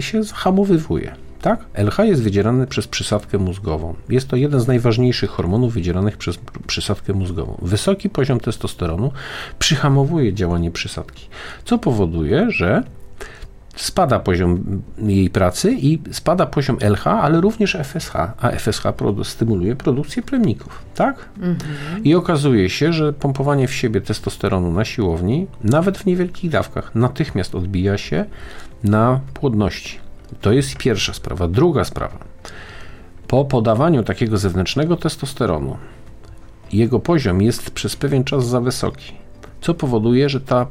się 0.00 0.22
zahamowywuje. 0.22 1.14
Tak? 1.40 1.64
LH 1.74 1.98
jest 1.98 2.22
wydzielany 2.22 2.66
przez 2.66 2.88
przysadkę 2.88 3.38
mózgową. 3.38 3.94
Jest 4.08 4.28
to 4.28 4.36
jeden 4.36 4.60
z 4.60 4.66
najważniejszych 4.66 5.30
hormonów 5.30 5.74
wydzielanych 5.74 6.16
przez 6.16 6.38
przysadkę 6.66 7.12
mózgową. 7.12 7.58
Wysoki 7.62 8.10
poziom 8.10 8.40
testosteronu 8.40 9.12
przyhamowuje 9.58 10.34
działanie 10.34 10.70
przysadki, 10.70 11.28
co 11.64 11.78
powoduje, 11.78 12.50
że 12.50 12.82
spada 13.76 14.18
poziom 14.18 14.82
jej 14.98 15.30
pracy 15.30 15.72
i 15.72 15.98
spada 16.10 16.46
poziom 16.46 16.78
LH, 16.80 17.06
ale 17.06 17.40
również 17.40 17.76
FSH, 17.76 18.16
a 18.16 18.50
FSH 18.50 18.82
produ- 18.82 19.24
stymuluje 19.24 19.76
produkcję 19.76 20.22
plemników, 20.22 20.82
tak? 20.94 21.28
I 22.04 22.14
okazuje 22.14 22.70
się, 22.70 22.92
że 22.92 23.12
pompowanie 23.12 23.68
w 23.68 23.74
siebie 23.74 24.00
testosteronu 24.00 24.72
na 24.72 24.84
siłowni, 24.84 25.46
nawet 25.64 25.98
w 25.98 26.06
niewielkich 26.06 26.50
dawkach, 26.50 26.94
natychmiast 26.94 27.54
odbija 27.54 27.98
się 27.98 28.24
na 28.84 29.20
płodności. 29.34 29.98
To 30.40 30.52
jest 30.52 30.76
pierwsza 30.76 31.12
sprawa. 31.12 31.48
Druga 31.48 31.84
sprawa. 31.84 32.18
Po 33.26 33.44
podawaniu 33.44 34.02
takiego 34.02 34.38
zewnętrznego 34.38 34.96
testosteronu, 34.96 35.76
jego 36.72 37.00
poziom 37.00 37.42
jest 37.42 37.70
przez 37.70 37.96
pewien 37.96 38.24
czas 38.24 38.46
za 38.46 38.60
wysoki, 38.60 39.23
co 39.64 39.74
powoduje, 39.74 40.28
że 40.28 40.40
ta 40.40 40.66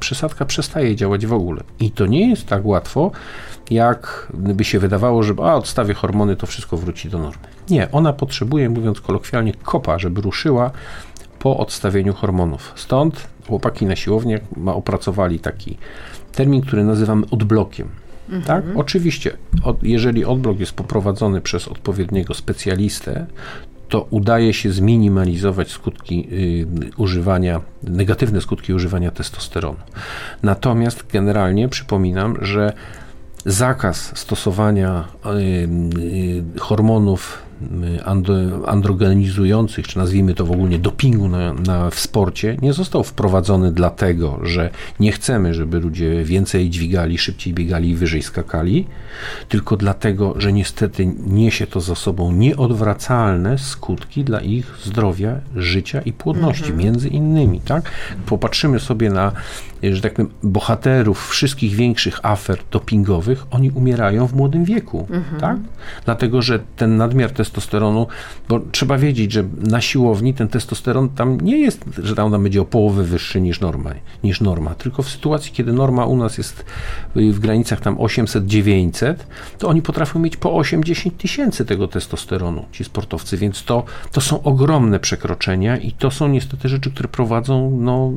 przysadka 0.00 0.44
przestaje 0.44 0.96
działać 0.96 1.26
w 1.26 1.32
ogóle. 1.32 1.62
I 1.80 1.90
to 1.90 2.06
nie 2.06 2.30
jest 2.30 2.46
tak 2.46 2.66
łatwo, 2.66 3.10
jak 3.70 4.32
by 4.34 4.64
się 4.64 4.78
wydawało, 4.78 5.22
że 5.22 5.34
a, 5.42 5.54
odstawię 5.54 5.94
hormony, 5.94 6.36
to 6.36 6.46
wszystko 6.46 6.76
wróci 6.76 7.08
do 7.08 7.18
normy. 7.18 7.44
Nie, 7.70 7.90
ona 7.92 8.12
potrzebuje, 8.12 8.70
mówiąc 8.70 9.00
kolokwialnie, 9.00 9.52
kopa, 9.62 9.98
żeby 9.98 10.20
ruszyła 10.20 10.70
po 11.38 11.56
odstawieniu 11.58 12.14
hormonów. 12.14 12.72
Stąd 12.76 13.26
chłopaki 13.46 13.86
na 13.86 13.96
siłowniach 13.96 14.40
opracowali 14.66 15.38
taki 15.38 15.78
termin, 16.32 16.62
który 16.62 16.84
nazywamy 16.84 17.26
odblokiem. 17.30 17.88
Tak? 18.46 18.64
Oczywiście, 18.74 19.36
od, 19.62 19.82
jeżeli 19.82 20.24
odblok 20.24 20.60
jest 20.60 20.72
poprowadzony 20.72 21.40
przez 21.40 21.68
odpowiedniego 21.68 22.34
specjalistę, 22.34 23.26
to 23.88 24.06
udaje 24.10 24.54
się 24.54 24.72
zminimalizować 24.72 25.70
skutki 25.70 26.28
y, 26.32 26.66
używania, 26.96 27.60
negatywne 27.82 28.40
skutki 28.40 28.74
używania 28.74 29.10
testosteronu. 29.10 29.78
Natomiast 30.42 31.04
generalnie 31.12 31.68
przypominam, 31.68 32.36
że 32.44 32.72
zakaz 33.46 34.18
stosowania 34.18 35.04
y, 35.26 35.28
y, 36.56 36.60
hormonów 36.60 37.45
androgenizujących, 38.66 39.88
czy 39.88 39.98
nazwijmy 39.98 40.34
to 40.34 40.46
w 40.46 40.50
ogóle 40.50 40.78
dopingu 40.78 41.28
na, 41.28 41.52
na, 41.52 41.90
w 41.90 42.00
sporcie, 42.00 42.56
nie 42.62 42.72
został 42.72 43.04
wprowadzony 43.04 43.72
dlatego, 43.72 44.40
że 44.42 44.70
nie 45.00 45.12
chcemy, 45.12 45.54
żeby 45.54 45.80
ludzie 45.80 46.24
więcej 46.24 46.70
dźwigali, 46.70 47.18
szybciej 47.18 47.54
biegali 47.54 47.90
i 47.90 47.94
wyżej 47.94 48.22
skakali, 48.22 48.86
tylko 49.48 49.76
dlatego, 49.76 50.34
że 50.36 50.52
niestety 50.52 51.06
niesie 51.26 51.66
to 51.66 51.80
za 51.80 51.94
sobą 51.94 52.32
nieodwracalne 52.32 53.58
skutki 53.58 54.24
dla 54.24 54.40
ich 54.40 54.74
zdrowia, 54.84 55.40
życia 55.56 56.00
i 56.00 56.12
płodności, 56.12 56.72
między 56.72 57.08
innymi, 57.08 57.60
tak? 57.60 57.90
Popatrzymy 58.26 58.80
sobie 58.80 59.10
na, 59.10 59.32
że 59.82 60.00
tak 60.00 60.14
powiem, 60.14 60.30
bohaterów 60.42 61.28
wszystkich 61.28 61.74
większych 61.74 62.20
afer 62.22 62.58
dopingowych, 62.70 63.46
oni 63.50 63.70
umierają 63.70 64.26
w 64.26 64.34
młodym 64.34 64.64
wieku, 64.64 65.06
tak? 65.40 65.56
Dlatego, 66.04 66.42
że 66.42 66.58
ten 66.76 66.96
nadmiar 66.96 67.30
testosteronu, 67.30 68.06
bo 68.48 68.60
trzeba 68.72 68.98
wiedzieć, 68.98 69.32
że 69.32 69.44
na 69.60 69.80
siłowni 69.80 70.34
ten 70.34 70.48
testosteron 70.48 71.08
tam 71.08 71.40
nie 71.40 71.58
jest, 71.58 71.84
że 72.02 72.14
tam 72.14 72.34
on 72.34 72.42
będzie 72.42 72.60
o 72.60 72.64
połowę 72.64 73.04
wyższy 73.04 73.40
niż 73.40 73.60
norma, 73.60 73.90
niż 74.24 74.40
norma, 74.40 74.74
tylko 74.74 75.02
w 75.02 75.10
sytuacji, 75.10 75.52
kiedy 75.52 75.72
norma 75.72 76.06
u 76.06 76.16
nas 76.16 76.38
jest 76.38 76.64
w 77.14 77.38
granicach 77.38 77.80
tam 77.80 77.96
800-900, 77.96 79.14
to 79.58 79.68
oni 79.68 79.82
potrafią 79.82 80.18
mieć 80.18 80.36
po 80.36 80.50
8-10 80.50 81.10
tysięcy 81.10 81.64
tego 81.64 81.88
testosteronu, 81.88 82.64
ci 82.72 82.84
sportowcy, 82.84 83.36
więc 83.36 83.64
to, 83.64 83.84
to 84.12 84.20
są 84.20 84.42
ogromne 84.42 85.00
przekroczenia 85.00 85.76
i 85.76 85.92
to 85.92 86.10
są 86.10 86.28
niestety 86.28 86.68
rzeczy, 86.68 86.90
które 86.90 87.08
prowadzą 87.08 87.78
no, 87.80 88.12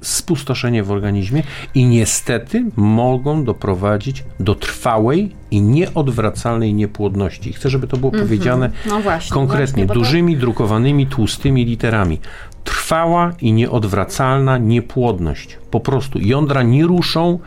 spustoszenie 0.00 0.82
w 0.88 0.92
organizmie 0.92 1.42
i 1.74 1.84
niestety 1.86 2.64
mogą 2.76 3.44
doprowadzić 3.44 4.24
do 4.40 4.54
trwałej 4.54 5.34
i 5.50 5.60
nieodwracalnej 5.62 6.74
niepłodności. 6.74 7.52
Chcę, 7.52 7.70
żeby 7.70 7.86
to 7.86 7.96
było 7.96 8.12
powiedziane 8.12 8.70
No 8.86 9.00
właśnie, 9.00 9.34
konkretnie, 9.34 9.66
właśnie, 9.66 9.86
bo 9.86 9.94
to- 9.94 10.00
dużymi, 10.00 10.36
drukowanymi, 10.36 11.06
tłustymi 11.06 11.64
literami. 11.64 12.18
Trwała 12.64 13.32
i 13.40 13.52
nieodwracalna 13.52 14.58
niepłodność. 14.58 15.58
Po 15.70 15.80
prostu 15.80 16.18
jądra 16.18 16.62
nie 16.62 16.86
ruszą, 16.86 17.38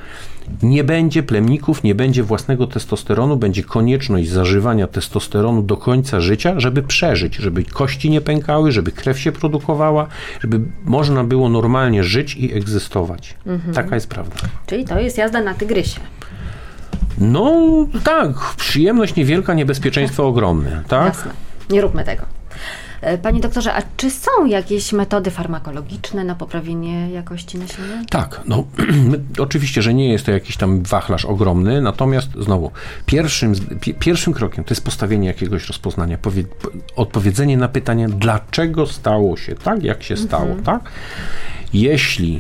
nie 0.64 0.84
będzie 0.84 1.24
plemników, 1.24 1.84
nie 1.84 1.96
będzie 1.96 2.24
własnego 2.24 2.68
testosteronu, 2.68 3.38
będzie 3.38 3.64
konieczność 3.64 4.30
zażywania 4.30 4.88
testosteronu 4.88 5.64
do 5.64 5.78
końca 5.78 6.20
życia, 6.20 6.60
żeby 6.60 6.84
przeżyć, 6.84 7.36
żeby 7.36 7.64
kości 7.64 8.10
nie 8.10 8.22
pękały, 8.22 8.72
żeby 8.72 8.92
krew 8.92 9.20
się 9.20 9.32
produkowała, 9.32 10.08
żeby 10.40 10.62
można 10.86 11.24
było 11.24 11.50
normalnie 11.50 12.04
żyć 12.04 12.36
i 12.36 12.54
egzystować. 12.54 13.36
Mhm. 13.46 13.74
Taka 13.74 13.96
jest 13.96 14.08
prawda. 14.08 14.36
Czyli 14.66 14.86
to 14.86 15.00
jest 15.00 15.18
jazda 15.18 15.42
na 15.42 15.54
tygrysie. 15.54 16.00
No 17.18 17.88
tak, 18.04 18.56
przyjemność 18.58 19.16
niewielka, 19.16 19.54
niebezpieczeństwo 19.54 20.28
ogromne, 20.28 20.84
tak? 20.88 21.06
Jasne. 21.06 21.32
Nie 21.70 21.82
róbmy 21.82 22.04
tego. 22.04 22.41
E, 23.02 23.18
Panie 23.18 23.40
doktorze, 23.40 23.74
a 23.74 23.82
czy 23.98 24.12
są 24.12 24.46
jakieś 24.46 24.94
metody 24.94 25.32
farmakologiczne 25.32 26.24
na 26.24 26.36
poprawienie 26.36 27.12
jakości 27.12 27.58
nasienia? 27.58 28.04
Tak, 28.10 28.42
no 28.46 28.64
oczywiście, 29.40 29.82
że 29.82 29.94
nie 29.94 30.10
jest 30.10 30.26
to 30.26 30.32
jakiś 30.32 30.58
tam 30.58 30.84
wachlarz 30.84 31.26
ogromny, 31.26 31.82
natomiast 31.82 32.30
znowu, 32.40 32.72
pierwszym, 33.06 33.54
pi, 33.82 33.94
pierwszym 33.94 34.34
krokiem 34.34 34.64
to 34.64 34.72
jest 34.72 34.84
postawienie 34.84 35.28
jakiegoś 35.28 35.68
rozpoznania, 35.68 36.18
powie, 36.18 36.44
odpowiedzenie 36.96 37.58
na 37.58 37.68
pytanie, 37.68 38.08
dlaczego 38.10 38.88
stało 38.88 39.38
się 39.38 39.56
tak, 39.56 39.84
jak 39.84 40.04
się 40.04 40.18
stało, 40.18 40.56
tak? 40.66 40.82
Jeśli 41.74 42.40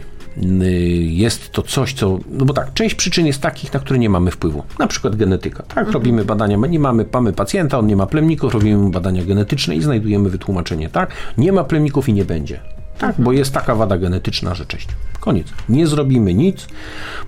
jest 1.01 1.51
to 1.51 1.61
coś, 1.61 1.93
co. 1.93 2.19
No 2.31 2.45
bo 2.45 2.53
tak, 2.53 2.73
część 2.73 2.95
przyczyn 2.95 3.25
jest 3.25 3.41
takich, 3.41 3.73
na 3.73 3.79
które 3.79 3.99
nie 3.99 4.09
mamy 4.09 4.31
wpływu. 4.31 4.63
Na 4.79 4.87
przykład 4.87 5.15
genetyka. 5.15 5.63
Tak, 5.63 5.91
robimy 5.91 6.25
badania, 6.25 6.57
nie 6.57 6.79
mamy, 6.79 7.05
mamy 7.13 7.33
pacjenta, 7.33 7.79
on 7.79 7.87
nie 7.87 7.95
ma 7.95 8.05
plemników, 8.05 8.53
robimy 8.53 8.89
badania 8.89 9.25
genetyczne 9.25 9.75
i 9.75 9.81
znajdujemy 9.81 10.29
wytłumaczenie. 10.29 10.89
Tak, 10.89 11.11
nie 11.37 11.51
ma 11.51 11.63
plemników 11.63 12.09
i 12.09 12.13
nie 12.13 12.25
będzie. 12.25 12.59
Tak, 13.01 13.15
bo 13.19 13.31
jest 13.31 13.53
taka 13.53 13.75
wada 13.75 13.97
genetyczna, 13.97 14.55
że 14.55 14.65
cześć. 14.65 14.87
Koniec. 15.19 15.47
Nie 15.69 15.87
zrobimy 15.87 16.33
nic. 16.33 16.67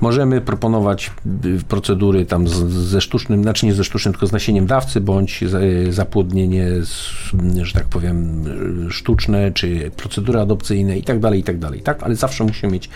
Możemy 0.02 0.42
proponować 0.42 1.12
y, 1.46 1.64
procedury 1.68 2.26
tam 2.26 2.48
z, 2.48 2.54
ze 2.70 3.02
sztucznym, 3.02 3.44
znaczy 3.44 3.66
nie 3.66 3.74
ze 3.74 3.84
sztucznym, 3.84 4.14
tylko 4.14 4.28
z 4.28 4.32
nasieniem 4.32 4.68
dawcy, 4.68 5.02
bądź 5.02 5.44
za- 5.48 5.60
zapłodnienie, 5.90 6.68
że 7.62 7.74
tak 7.74 7.86
powiem, 7.86 8.48
y, 8.88 8.92
sztuczne, 8.92 9.52
czy 9.52 9.92
procedury 9.98 10.40
adopcyjne 10.40 10.98
i 10.98 11.04
tak 11.04 11.20
dalej, 11.20 11.40
i 11.40 11.44
tak 11.44 11.60
dalej, 11.60 11.82
tak? 11.82 12.04
Ale 12.04 12.16
zawsze 12.16 12.44
musimy 12.44 12.74
mieć 12.74 12.90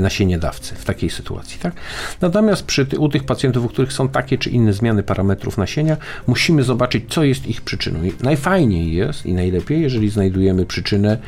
nasienie 0.00 0.38
dawcy 0.38 0.74
w 0.74 0.84
takiej 0.84 1.10
sytuacji, 1.10 1.58
tak? 1.60 1.74
Natomiast 2.20 2.62
przy, 2.62 2.86
u 2.98 3.08
tych 3.08 3.24
pacjentów, 3.24 3.64
u 3.64 3.68
których 3.68 3.92
są 3.92 4.08
takie 4.08 4.38
czy 4.38 4.50
inne 4.50 4.72
zmiany 4.72 5.02
parametrów 5.02 5.58
nasienia, 5.58 5.96
musimy 6.26 6.62
zobaczyć, 6.62 7.04
co 7.08 7.24
jest 7.24 7.46
ich 7.46 7.60
przyczyną. 7.60 8.04
I 8.04 8.12
najfajniej 8.22 8.92
jest 8.92 9.26
i 9.26 9.34
najlepiej, 9.34 9.80
jeżeli 9.82 10.10
znajdujemy 10.10 10.66
przyczynę 10.66 11.18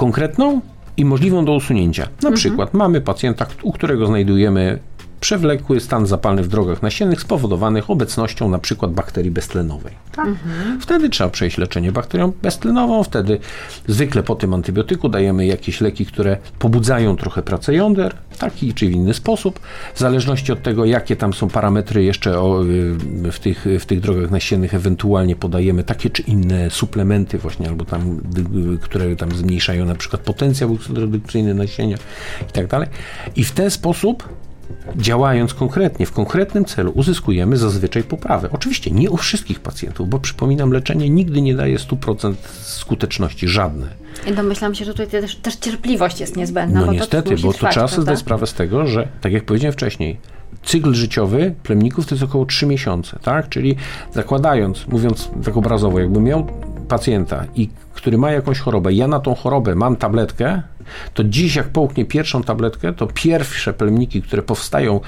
konkretną 0.00 0.60
i 0.96 1.04
możliwą 1.04 1.44
do 1.44 1.52
usunięcia. 1.52 2.08
Na 2.22 2.32
przykład 2.32 2.74
mamy 2.74 3.00
pacjenta, 3.00 3.46
u 3.62 3.72
którego 3.72 4.06
znajdujemy 4.06 4.78
przewlekły 5.20 5.80
stan 5.80 6.06
zapalny 6.06 6.42
w 6.42 6.48
drogach 6.48 6.82
nasiennych 6.82 7.20
spowodowanych 7.20 7.90
obecnością 7.90 8.48
na 8.48 8.58
przykład 8.58 8.92
bakterii 8.92 9.30
beztlenowej. 9.30 9.94
Tak? 10.12 10.28
Wtedy 10.80 11.08
trzeba 11.08 11.30
przejść 11.30 11.58
leczenie 11.58 11.92
bakterią 11.92 12.32
beztlenową, 12.42 13.02
wtedy 13.02 13.38
zwykle 13.88 14.22
po 14.22 14.34
tym 14.34 14.54
antybiotyku 14.54 15.08
dajemy 15.08 15.46
jakieś 15.46 15.80
leki, 15.80 16.06
które 16.06 16.36
pobudzają 16.58 17.16
trochę 17.16 17.42
pracę 17.42 17.74
jąder, 17.74 18.14
w 18.30 18.38
taki 18.38 18.74
czy 18.74 18.86
w 18.86 18.90
inny 18.90 19.14
sposób, 19.14 19.60
w 19.94 19.98
zależności 19.98 20.52
od 20.52 20.62
tego, 20.62 20.84
jakie 20.84 21.16
tam 21.16 21.34
są 21.34 21.48
parametry 21.48 22.04
jeszcze 22.04 22.40
o, 22.40 22.64
y, 22.64 23.32
w, 23.32 23.38
tych, 23.38 23.66
w 23.80 23.86
tych 23.86 24.00
drogach 24.00 24.30
nasiennych, 24.30 24.74
ewentualnie 24.74 25.36
podajemy 25.36 25.84
takie 25.84 26.10
czy 26.10 26.22
inne 26.22 26.70
suplementy 26.70 27.38
właśnie, 27.38 27.68
albo 27.68 27.84
tam, 27.84 28.20
y, 28.74 28.78
które 28.78 29.16
tam 29.16 29.32
zmniejszają 29.32 29.84
na 29.84 29.94
przykład 29.94 30.22
potencjał 30.22 30.78
redukcyjny 30.94 31.54
nasienia 31.54 31.96
i 32.48 32.52
tak 32.52 32.66
dalej. 32.66 32.88
I 33.36 33.44
w 33.44 33.52
ten 33.52 33.70
sposób 33.70 34.28
działając 34.96 35.54
konkretnie, 35.54 36.06
w 36.06 36.12
konkretnym 36.12 36.64
celu, 36.64 36.92
uzyskujemy 36.94 37.56
zazwyczaj 37.56 38.02
poprawę. 38.02 38.48
Oczywiście 38.52 38.90
nie 38.90 39.10
u 39.10 39.16
wszystkich 39.16 39.60
pacjentów, 39.60 40.08
bo 40.08 40.18
przypominam, 40.18 40.72
leczenie 40.72 41.10
nigdy 41.10 41.42
nie 41.42 41.54
daje 41.54 41.78
100% 41.78 42.34
skuteczności, 42.62 43.48
żadne. 43.48 43.86
I 44.26 44.32
domyślam 44.32 44.74
się, 44.74 44.84
że 44.84 44.92
tutaj 44.92 45.06
też, 45.06 45.36
też 45.36 45.56
cierpliwość 45.56 46.20
jest 46.20 46.36
niezbędna. 46.36 46.80
No 46.80 46.86
bo 46.86 46.92
niestety, 46.92 47.36
to 47.36 47.42
bo 47.42 47.52
to 47.52 47.58
trwać, 47.58 47.72
trzeba 47.72 47.88
sobie 47.88 48.02
zdać 48.02 48.18
sprawę 48.18 48.46
z 48.46 48.54
tego, 48.54 48.86
że, 48.86 49.08
tak 49.20 49.32
jak 49.32 49.44
powiedziałem 49.44 49.72
wcześniej, 49.72 50.18
cykl 50.62 50.94
życiowy 50.94 51.54
plemników 51.62 52.06
to 52.06 52.14
jest 52.14 52.24
około 52.24 52.46
3 52.46 52.66
miesiące, 52.66 53.18
tak? 53.22 53.48
Czyli 53.48 53.76
zakładając, 54.14 54.86
mówiąc 54.86 55.30
tak 55.44 55.56
obrazowo, 55.56 56.00
jakbym 56.00 56.24
miał 56.24 56.46
pacjenta, 56.88 57.44
i, 57.54 57.68
który 58.00 58.18
ma 58.18 58.30
jakąś 58.30 58.58
chorobę, 58.58 58.92
ja 58.92 59.08
na 59.08 59.20
tą 59.20 59.34
chorobę 59.34 59.74
mam 59.74 59.96
tabletkę, 59.96 60.62
to 61.14 61.24
dziś 61.24 61.56
jak 61.56 61.68
połknie 61.68 62.04
pierwszą 62.04 62.42
tabletkę, 62.42 62.92
to 62.92 63.06
pierwsze 63.06 63.72
plemniki, 63.72 64.22
które 64.22 64.42
powstają 64.42 65.00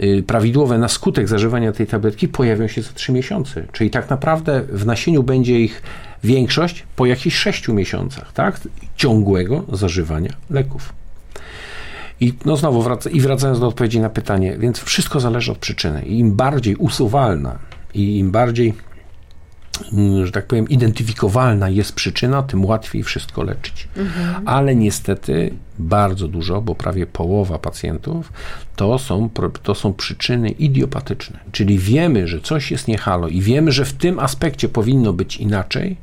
y, 0.00 0.24
prawidłowe 0.26 0.78
na 0.78 0.88
skutek 0.88 1.28
zażywania 1.28 1.72
tej 1.72 1.86
tabletki 1.86 2.28
pojawią 2.28 2.68
się 2.68 2.82
za 2.82 2.92
3 2.92 3.12
miesiące. 3.12 3.64
Czyli 3.72 3.90
tak 3.90 4.10
naprawdę 4.10 4.62
w 4.62 4.86
nasieniu 4.86 5.22
będzie 5.22 5.60
ich 5.60 5.82
większość 6.24 6.84
po 6.96 7.06
jakichś 7.06 7.36
6 7.36 7.68
miesiącach, 7.68 8.32
tak? 8.32 8.60
Ciągłego 8.96 9.64
zażywania 9.72 10.32
leków. 10.50 10.92
I 12.20 12.34
no 12.44 12.56
znowu 12.56 12.82
wraca, 12.82 13.10
i 13.10 13.20
wracając 13.20 13.60
do 13.60 13.68
odpowiedzi 13.68 14.00
na 14.00 14.10
pytanie, 14.10 14.56
więc 14.58 14.78
wszystko 14.78 15.20
zależy 15.20 15.52
od 15.52 15.58
przyczyny. 15.58 16.02
Im 16.02 16.36
bardziej 16.36 16.76
usuwalna 16.76 17.58
i 17.94 18.18
im 18.18 18.30
bardziej, 18.30 18.74
że 20.24 20.32
tak 20.32 20.46
powiem, 20.46 20.68
identyfikowalna 20.68 21.68
jest 21.68 21.92
przyczyna, 21.92 22.42
tym 22.42 22.64
łatwiej 22.64 23.02
wszystko 23.02 23.42
leczyć. 23.42 23.88
Ale 24.44 24.76
niestety 24.76 25.54
bardzo 25.78 26.28
dużo, 26.28 26.62
bo 26.62 26.74
prawie 26.74 27.06
połowa 27.06 27.58
pacjentów 27.58 28.32
to 28.76 28.98
są, 28.98 29.30
to 29.62 29.74
są 29.74 29.92
przyczyny 29.92 30.48
idiopatyczne. 30.50 31.38
Czyli 31.52 31.78
wiemy, 31.78 32.28
że 32.28 32.40
coś 32.40 32.70
jest 32.70 32.88
niehalo 32.88 33.28
i 33.28 33.40
wiemy, 33.40 33.72
że 33.72 33.84
w 33.84 33.92
tym 33.92 34.18
aspekcie 34.18 34.68
powinno 34.68 35.12
być 35.12 35.36
inaczej, 35.36 35.96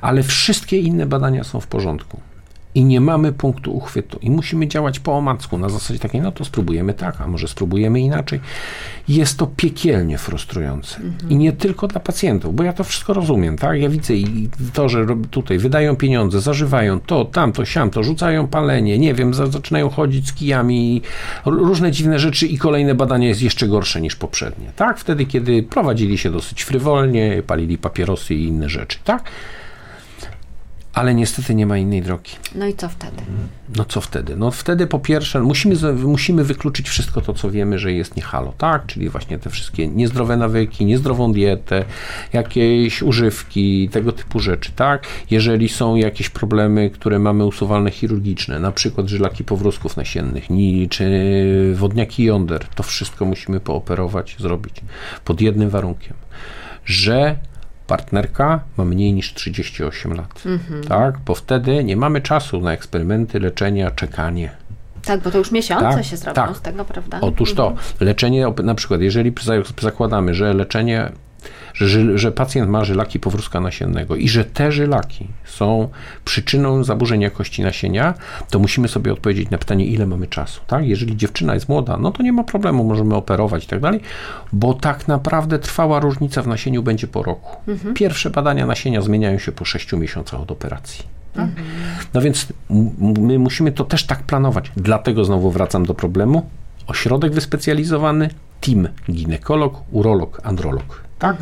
ale 0.00 0.22
wszystkie 0.22 0.78
inne 0.78 1.06
badania 1.06 1.44
są 1.44 1.60
w 1.60 1.66
porządku 1.66 2.20
i 2.76 2.84
nie 2.84 3.00
mamy 3.00 3.32
punktu 3.32 3.76
uchwytu 3.76 4.18
i 4.22 4.30
musimy 4.30 4.68
działać 4.68 5.00
po 5.00 5.16
omacku 5.16 5.58
na 5.58 5.68
zasadzie 5.68 6.00
takiej, 6.00 6.20
no 6.20 6.32
to 6.32 6.44
spróbujemy 6.44 6.94
tak, 6.94 7.20
a 7.20 7.26
może 7.26 7.48
spróbujemy 7.48 8.00
inaczej. 8.00 8.40
Jest 9.08 9.38
to 9.38 9.46
piekielnie 9.46 10.18
frustrujące 10.18 11.00
i 11.28 11.36
nie 11.36 11.52
tylko 11.52 11.88
dla 11.88 12.00
pacjentów, 12.00 12.54
bo 12.54 12.62
ja 12.62 12.72
to 12.72 12.84
wszystko 12.84 13.12
rozumiem, 13.12 13.58
tak? 13.58 13.80
Ja 13.80 13.88
widzę 13.88 14.14
i 14.14 14.48
to, 14.72 14.88
że 14.88 15.06
tutaj 15.30 15.58
wydają 15.58 15.96
pieniądze, 15.96 16.40
zażywają 16.40 17.00
to, 17.00 17.24
tamto, 17.24 17.64
siamto, 17.64 18.02
rzucają 18.02 18.46
palenie, 18.46 18.98
nie 18.98 19.14
wiem, 19.14 19.34
za- 19.34 19.46
zaczynają 19.46 19.90
chodzić 19.90 20.28
z 20.28 20.32
kijami, 20.32 21.02
różne 21.44 21.90
dziwne 21.92 22.18
rzeczy 22.18 22.46
i 22.46 22.58
kolejne 22.58 22.94
badanie 22.94 23.28
jest 23.28 23.42
jeszcze 23.42 23.68
gorsze 23.68 24.00
niż 24.00 24.16
poprzednie, 24.16 24.72
tak? 24.76 24.98
Wtedy, 24.98 25.26
kiedy 25.26 25.62
prowadzili 25.62 26.18
się 26.18 26.30
dosyć 26.30 26.62
frywolnie, 26.62 27.42
palili 27.46 27.78
papierosy 27.78 28.34
i 28.34 28.44
inne 28.44 28.68
rzeczy, 28.68 28.98
tak? 29.04 29.24
Ale 30.96 31.14
niestety 31.14 31.54
nie 31.54 31.66
ma 31.66 31.78
innej 31.78 32.02
drogi. 32.02 32.30
No 32.54 32.66
i 32.66 32.74
co 32.74 32.88
wtedy? 32.88 33.22
No 33.76 33.84
co 33.84 34.00
wtedy? 34.00 34.36
No 34.36 34.50
wtedy 34.50 34.86
po 34.86 34.98
pierwsze 34.98 35.40
musimy, 35.40 35.74
musimy 35.92 36.44
wykluczyć 36.44 36.88
wszystko 36.88 37.20
to, 37.20 37.32
co 37.34 37.50
wiemy, 37.50 37.78
że 37.78 37.92
jest 37.92 38.16
nie 38.16 38.22
halo, 38.22 38.52
tak? 38.58 38.86
Czyli 38.86 39.08
właśnie 39.08 39.38
te 39.38 39.50
wszystkie 39.50 39.88
niezdrowe 39.88 40.36
nawyki, 40.36 40.84
niezdrową 40.84 41.32
dietę, 41.32 41.84
jakieś 42.32 43.02
używki, 43.02 43.88
tego 43.88 44.12
typu 44.12 44.40
rzeczy, 44.40 44.72
tak? 44.76 45.06
Jeżeli 45.30 45.68
są 45.68 45.96
jakieś 45.96 46.28
problemy, 46.28 46.90
które 46.90 47.18
mamy 47.18 47.46
usuwalne 47.46 47.90
chirurgiczne, 47.90 48.60
na 48.60 48.72
przykład 48.72 49.08
żylaki 49.08 49.44
powrózków 49.44 49.96
nasiennych, 49.96 50.50
ni- 50.50 50.88
czy 50.88 51.06
wodniaki 51.74 52.24
jąder, 52.24 52.64
to 52.74 52.82
wszystko 52.82 53.24
musimy 53.24 53.60
pooperować, 53.60 54.36
zrobić 54.38 54.80
pod 55.24 55.40
jednym 55.40 55.70
warunkiem, 55.70 56.14
że 56.84 57.36
partnerka 57.86 58.60
ma 58.76 58.84
mniej 58.84 59.12
niż 59.12 59.34
38 59.34 60.12
lat, 60.14 60.42
tak? 60.88 61.18
Bo 61.26 61.34
wtedy 61.34 61.84
nie 61.84 61.96
mamy 61.96 62.20
czasu 62.20 62.60
na 62.60 62.72
eksperymenty, 62.72 63.40
leczenia, 63.40 63.90
czekanie. 63.90 64.50
Tak, 65.04 65.20
bo 65.20 65.30
to 65.30 65.38
już 65.38 65.52
miesiące 65.52 65.84
Tak, 65.96 66.04
się 66.04 66.16
zrobią 66.16 66.34
tak. 66.34 66.56
z 66.56 66.60
tego, 66.60 66.84
prawda? 66.84 67.18
Otóż 67.20 67.54
to, 67.54 67.74
leczenie, 68.00 68.46
op- 68.48 68.64
na 68.64 68.74
przykład, 68.74 69.00
jeżeli 69.00 69.32
za- 69.42 69.52
zakładamy, 69.82 70.34
że 70.34 70.54
leczenie, 70.54 71.12
że, 71.76 72.18
że 72.18 72.32
pacjent 72.32 72.70
ma 72.70 72.84
żylaki 72.84 73.20
powrózka 73.20 73.60
nasiennego 73.60 74.16
i 74.16 74.28
że 74.28 74.44
te 74.44 74.72
żylaki 74.72 75.26
są 75.44 75.88
przyczyną 76.24 76.84
zaburzeń 76.84 77.20
jakości 77.20 77.62
nasienia, 77.62 78.14
to 78.50 78.58
musimy 78.58 78.88
sobie 78.88 79.12
odpowiedzieć 79.12 79.50
na 79.50 79.58
pytanie, 79.58 79.86
ile 79.86 80.06
mamy 80.06 80.26
czasu. 80.26 80.60
Tak? 80.66 80.86
Jeżeli 80.86 81.16
dziewczyna 81.16 81.54
jest 81.54 81.68
młoda, 81.68 81.96
no 81.96 82.12
to 82.12 82.22
nie 82.22 82.32
ma 82.32 82.44
problemu, 82.44 82.84
możemy 82.84 83.14
operować 83.14 83.64
i 83.64 83.66
tak 83.66 83.80
dalej, 83.80 84.00
bo 84.52 84.74
tak 84.74 85.08
naprawdę 85.08 85.58
trwała 85.58 86.00
różnica 86.00 86.42
w 86.42 86.46
nasieniu 86.46 86.82
będzie 86.82 87.06
po 87.06 87.22
roku. 87.22 87.56
Pierwsze 87.94 88.30
badania 88.30 88.66
nasienia 88.66 89.02
zmieniają 89.02 89.38
się 89.38 89.52
po 89.52 89.64
6 89.64 89.92
miesiącach 89.92 90.40
od 90.40 90.50
operacji. 90.50 91.04
Tak? 91.34 91.48
No 92.14 92.20
więc 92.20 92.52
my 93.18 93.38
musimy 93.38 93.72
to 93.72 93.84
też 93.84 94.06
tak 94.06 94.22
planować. 94.22 94.72
Dlatego 94.76 95.24
znowu 95.24 95.50
wracam 95.50 95.86
do 95.86 95.94
problemu. 95.94 96.50
Ośrodek 96.86 97.32
wyspecjalizowany, 97.32 98.30
team, 98.60 98.88
ginekolog, 99.10 99.82
urolog, 99.90 100.40
androlog. 100.44 101.05
Tak? 101.18 101.36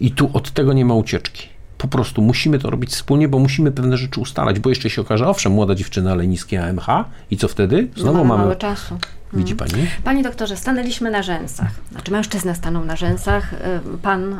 I 0.00 0.10
tu 0.10 0.30
od 0.32 0.50
tego 0.50 0.72
nie 0.72 0.84
ma 0.84 0.94
ucieczki. 0.94 1.48
Po 1.78 1.88
prostu 1.88 2.22
musimy 2.22 2.58
to 2.58 2.70
robić 2.70 2.90
wspólnie, 2.90 3.28
bo 3.28 3.38
musimy 3.38 3.72
pewne 3.72 3.96
rzeczy 3.96 4.20
ustalać, 4.20 4.60
bo 4.60 4.68
jeszcze 4.68 4.90
się 4.90 5.02
okaże, 5.02 5.28
owszem, 5.28 5.52
młoda 5.52 5.74
dziewczyna, 5.74 6.12
ale 6.12 6.26
niskie 6.26 6.64
AMH 6.64 6.86
i 7.30 7.36
co 7.36 7.48
wtedy? 7.48 7.88
Znowu 7.96 8.18
mamy 8.18 8.28
mamy, 8.28 8.42
mało 8.42 8.54
czasu. 8.54 8.98
Widzi 9.36 9.56
pani? 9.56 9.86
Panie 10.04 10.22
doktorze, 10.22 10.56
stanęliśmy 10.56 11.10
na 11.10 11.22
rzęsach. 11.22 11.70
Znaczy 11.92 12.12
mężczyzna 12.12 12.54
stanął 12.54 12.84
na 12.84 12.96
rzęsach, 12.96 13.52
y, 13.52 13.56
pan 14.02 14.32
y, 14.32 14.36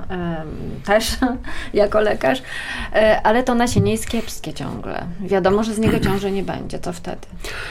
też 0.85 1.17
jako 1.75 2.01
lekarz, 2.01 2.39
y, 2.39 2.43
ale 3.23 3.43
to 3.43 3.55
nasienie 3.55 3.93
jest 3.93 4.07
kiepskie 4.07 4.53
ciągle. 4.53 5.07
Wiadomo, 5.21 5.65
że 5.65 5.75
z 5.75 5.79
niego 5.79 6.01
ciąży 6.07 6.31
nie 6.31 6.43
będzie. 6.43 6.79
Co 6.79 6.93
wtedy? 6.93 7.27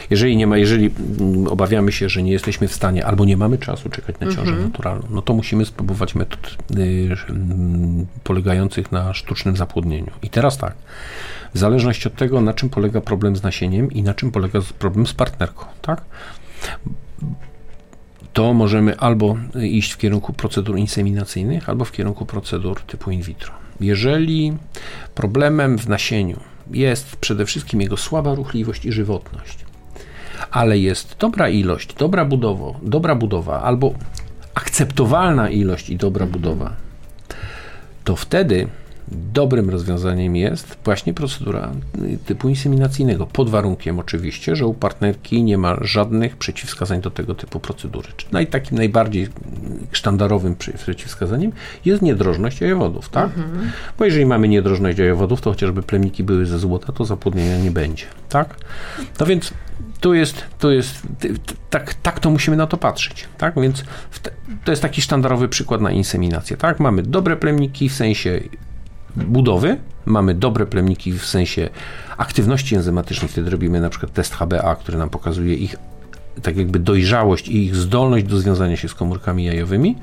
Jeżeli 0.10 0.38
nie 0.38 0.48
ma, 0.48 0.58
jeżeli 0.58 0.92
mm, 1.20 1.48
obawiamy 1.48 1.92
się, 1.92 2.10
że 2.10 2.24
nie 2.24 2.32
jesteśmy 2.32 2.68
w 2.68 2.74
stanie 2.74 3.06
albo 3.06 3.26
nie 3.26 3.38
mamy 3.38 3.58
czasu 3.58 3.90
czekać 3.90 4.16
na 4.20 4.36
ciążę 4.36 4.52
naturalną, 4.52 5.08
no 5.10 5.22
to 5.22 5.34
musimy 5.34 5.66
spróbować 5.66 6.16
metod 6.16 6.58
y, 6.78 7.16
mm, 7.30 8.06
polegających 8.24 8.92
na 8.92 9.14
sztucznym 9.14 9.58
zapłodnieniu. 9.58 10.12
I 10.22 10.30
teraz 10.30 10.58
tak, 10.58 10.74
w 11.54 11.58
zależności 11.58 12.08
od 12.08 12.16
tego, 12.16 12.42
na 12.42 12.54
czym 12.54 12.70
polega 12.70 13.02
problem 13.02 13.36
z 13.36 13.44
nasieniem 13.44 13.92
i 13.92 14.04
na 14.04 14.14
czym 14.14 14.32
polega 14.32 14.60
problem 14.80 15.08
z 15.08 15.14
partnerką, 15.14 15.66
tak? 15.82 16.02
To 18.34 18.54
możemy 18.54 19.00
albo 19.00 19.38
iść 19.62 19.92
w 19.92 19.98
kierunku 19.98 20.34
procedur 20.34 20.78
inseminacyjnych, 20.78 21.70
albo 21.70 21.86
w 21.86 21.92
kierunku 21.92 22.26
procedur 22.26 22.82
typu 22.82 23.12
in 23.12 23.22
vitro. 23.22 23.54
Jeżeli 23.80 24.54
problemem 25.16 25.78
w 25.78 25.90
nasieniu 25.90 26.40
jest 26.72 27.16
przede 27.16 27.46
wszystkim 27.46 27.82
jego 27.82 27.98
słaba 27.98 28.36
ruchliwość 28.36 28.86
i 28.86 28.92
żywotność, 28.92 29.58
ale 30.52 30.80
jest 30.80 31.16
dobra 31.20 31.50
ilość, 31.50 31.94
dobra 31.94 32.26
budowa, 32.26 32.80
dobra 32.84 33.16
budowa 33.16 33.62
albo 33.62 33.94
akceptowalna 34.54 35.50
ilość 35.50 35.90
i 35.90 35.98
dobra 35.98 36.26
budowa, 36.26 36.76
to 38.04 38.16
wtedy 38.16 38.68
dobrym 39.12 39.70
rozwiązaniem 39.70 40.36
jest 40.36 40.78
właśnie 40.84 41.14
procedura 41.14 41.72
y, 42.02 42.18
typu 42.26 42.50
inseminacyjnego, 42.50 43.26
pod 43.26 43.50
warunkiem 43.50 44.00
oczywiście, 44.00 44.56
że 44.56 44.68
u 44.68 44.74
partnerki 44.74 45.44
nie 45.44 45.58
ma 45.58 45.78
żadnych 45.82 46.38
przeciwwskazań 46.38 47.02
do 47.02 47.12
tego 47.12 47.36
typu 47.36 47.60
procedury. 47.60 48.08
Naj, 48.32 48.48
takim 48.48 48.78
najbardziej 48.78 49.28
sztandarowym 49.92 50.56
przeciwwskazaniem 50.56 51.52
jest 51.86 52.02
niedrożność 52.02 52.62
jajowodów, 52.62 53.10
tak? 53.10 53.30
Bo 54.00 54.06
jeżeli 54.06 54.26
mamy 54.26 54.48
niedrożność 54.48 54.98
jajowodów, 54.98 55.42
to 55.42 55.50
chociażby 55.50 55.84
plemniki 55.84 56.24
były 56.24 56.46
ze 56.46 56.60
złota, 56.60 56.94
to 56.94 57.06
zapłodnienia 57.06 57.58
nie 57.58 57.72
będzie, 57.72 58.06
tak? 58.30 58.56
No 59.20 59.26
więc 59.26 59.54
tu 60.00 60.14
jest, 60.14 60.44
tu 60.60 60.72
jest 60.72 61.02
tak, 61.70 61.94
tak 61.94 62.20
to 62.20 62.30
musimy 62.30 62.58
na 62.58 62.68
to 62.68 62.78
patrzeć, 62.78 63.28
tak? 63.38 63.62
Więc 63.62 63.84
te, 64.22 64.32
to 64.64 64.72
jest 64.72 64.82
taki 64.82 65.02
sztandarowy 65.02 65.48
przykład 65.48 65.82
na 65.82 65.92
inseminację, 65.92 66.58
tak? 66.58 66.80
Mamy 66.80 67.04
dobre 67.04 67.36
plemniki 67.36 67.90
w 67.90 67.94
sensie 67.94 68.40
budowy, 69.16 69.78
mamy 70.06 70.34
dobre 70.34 70.66
plemniki 70.66 71.12
w 71.12 71.26
sensie 71.26 71.70
aktywności 72.18 72.76
enzymatycznej, 72.76 73.30
wtedy 73.30 73.50
robimy 73.50 73.82
na 73.82 73.90
przykład 73.90 74.14
test 74.14 74.36
HBA, 74.36 74.76
który 74.76 74.98
nam 74.98 75.10
pokazuje 75.10 75.56
ich 75.56 75.76
tak 76.42 76.58
jakby 76.58 76.80
dojrzałość 76.80 77.48
i 77.48 77.66
ich 77.66 77.76
zdolność 77.76 78.26
do 78.26 78.38
związania 78.38 78.78
się 78.78 78.88
z 78.88 78.94
komórkami 78.94 79.44
jajowymi 79.44 79.96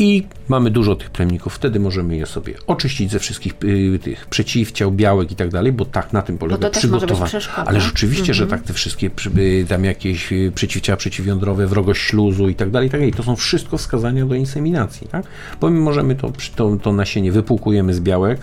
i 0.00 0.26
mamy 0.48 0.70
dużo 0.70 0.96
tych 0.96 1.10
plemników, 1.10 1.54
wtedy 1.54 1.80
możemy 1.80 2.16
je 2.16 2.26
sobie 2.26 2.54
oczyścić 2.66 3.10
ze 3.10 3.18
wszystkich 3.18 3.54
y, 3.64 3.98
tych 4.02 4.26
przeciwciał, 4.26 4.92
białek 4.92 5.32
i 5.32 5.36
tak 5.36 5.50
dalej, 5.50 5.72
bo 5.72 5.84
tak 5.84 6.12
na 6.12 6.22
tym 6.22 6.38
polega 6.38 6.70
przygotowanie. 6.70 7.32
Ale 7.66 7.80
rzeczywiście, 7.80 8.34
że 8.34 8.46
tak 8.46 8.62
te 8.62 8.72
wszystkie 8.72 9.10
y, 9.36 9.66
tam 9.68 9.84
jakieś 9.84 10.32
y, 10.32 10.52
przeciwciała 10.54 10.96
przeciwjądrowe, 10.96 11.66
wrogość 11.66 12.02
śluzu 12.02 12.48
i 12.48 12.54
tak 12.54 12.70
dalej, 12.70 12.88
i 12.88 12.90
tak 12.90 13.00
dalej, 13.00 13.12
to 13.12 13.22
są 13.22 13.36
wszystko 13.36 13.78
wskazania 13.78 14.26
do 14.26 14.34
inseminacji, 14.34 15.08
tak? 15.08 15.24
Bo 15.60 15.70
my 15.70 15.80
możemy 15.80 16.14
to, 16.14 16.32
to, 16.56 16.76
to 16.82 16.92
nasienie 16.92 17.32
wypłukujemy 17.32 17.94
z 17.94 18.00
białek, 18.00 18.40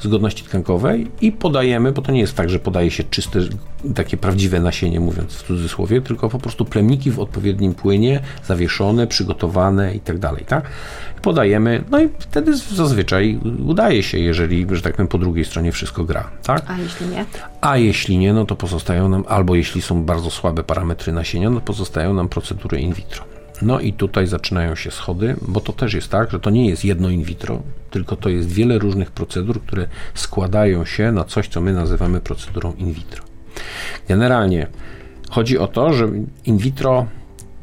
z 0.00 0.06
godności 0.06 0.44
tkankowej 0.44 1.06
i 1.20 1.32
podajemy, 1.32 1.92
bo 1.92 2.02
to 2.02 2.12
nie 2.12 2.20
jest 2.20 2.34
tak, 2.34 2.50
że 2.50 2.58
podaje 2.58 2.90
się 2.90 3.04
czyste, 3.04 3.40
takie 3.94 4.16
prawdziwe 4.16 4.60
nasienie, 4.60 5.00
mówiąc 5.00 5.32
w 5.32 5.46
cudzysłowie, 5.46 6.00
tylko 6.00 6.28
po 6.28 6.38
prostu 6.38 6.64
plemniki 6.64 7.10
w 7.10 7.20
odpowiednim 7.20 7.74
płynie, 7.74 8.20
zawieszone, 8.46 9.06
przygotowane 9.06 9.94
i 9.94 10.00
tak 10.00 10.18
dalej, 10.18 10.44
tak? 10.48 10.64
Podajemy, 11.22 11.84
no 11.90 12.00
i 12.00 12.08
wtedy 12.18 12.56
zazwyczaj 12.56 13.38
udaje 13.66 14.02
się, 14.02 14.18
jeżeli, 14.18 14.66
że 14.72 14.82
tak 14.82 14.92
powiem, 14.92 15.08
po 15.08 15.18
drugiej 15.18 15.44
stronie 15.44 15.72
wszystko 15.72 16.04
gra, 16.04 16.30
tak? 16.42 16.62
A 16.66 16.78
jeśli 16.78 17.06
nie? 17.06 17.24
A 17.60 17.76
jeśli 17.76 18.18
nie, 18.18 18.32
no 18.32 18.44
to 18.44 18.56
pozostają 18.56 19.08
nam, 19.08 19.24
albo 19.28 19.54
jeśli 19.54 19.82
są 19.82 20.04
bardzo 20.04 20.30
słabe 20.30 20.64
parametry 20.64 21.12
nasienia, 21.12 21.50
no 21.50 21.60
pozostają 21.60 22.14
nam 22.14 22.28
procedury 22.28 22.80
in 22.80 22.92
vitro. 22.92 23.24
No 23.62 23.80
i 23.80 23.92
tutaj 23.92 24.26
zaczynają 24.26 24.74
się 24.74 24.90
schody, 24.90 25.36
bo 25.42 25.60
to 25.60 25.72
też 25.72 25.94
jest 25.94 26.10
tak, 26.10 26.30
że 26.30 26.40
to 26.40 26.50
nie 26.50 26.68
jest 26.68 26.84
jedno 26.84 27.08
in 27.08 27.22
vitro, 27.22 27.62
tylko 27.90 28.16
to 28.16 28.28
jest 28.28 28.48
wiele 28.48 28.78
różnych 28.78 29.10
procedur, 29.10 29.62
które 29.62 29.86
składają 30.14 30.84
się 30.84 31.12
na 31.12 31.24
coś, 31.24 31.48
co 31.48 31.60
my 31.60 31.72
nazywamy 31.72 32.20
procedurą 32.20 32.72
in 32.72 32.92
vitro. 32.92 33.24
Generalnie 34.08 34.66
chodzi 35.30 35.58
o 35.58 35.68
to, 35.68 35.92
że 35.92 36.08
in 36.44 36.58
vitro 36.58 37.06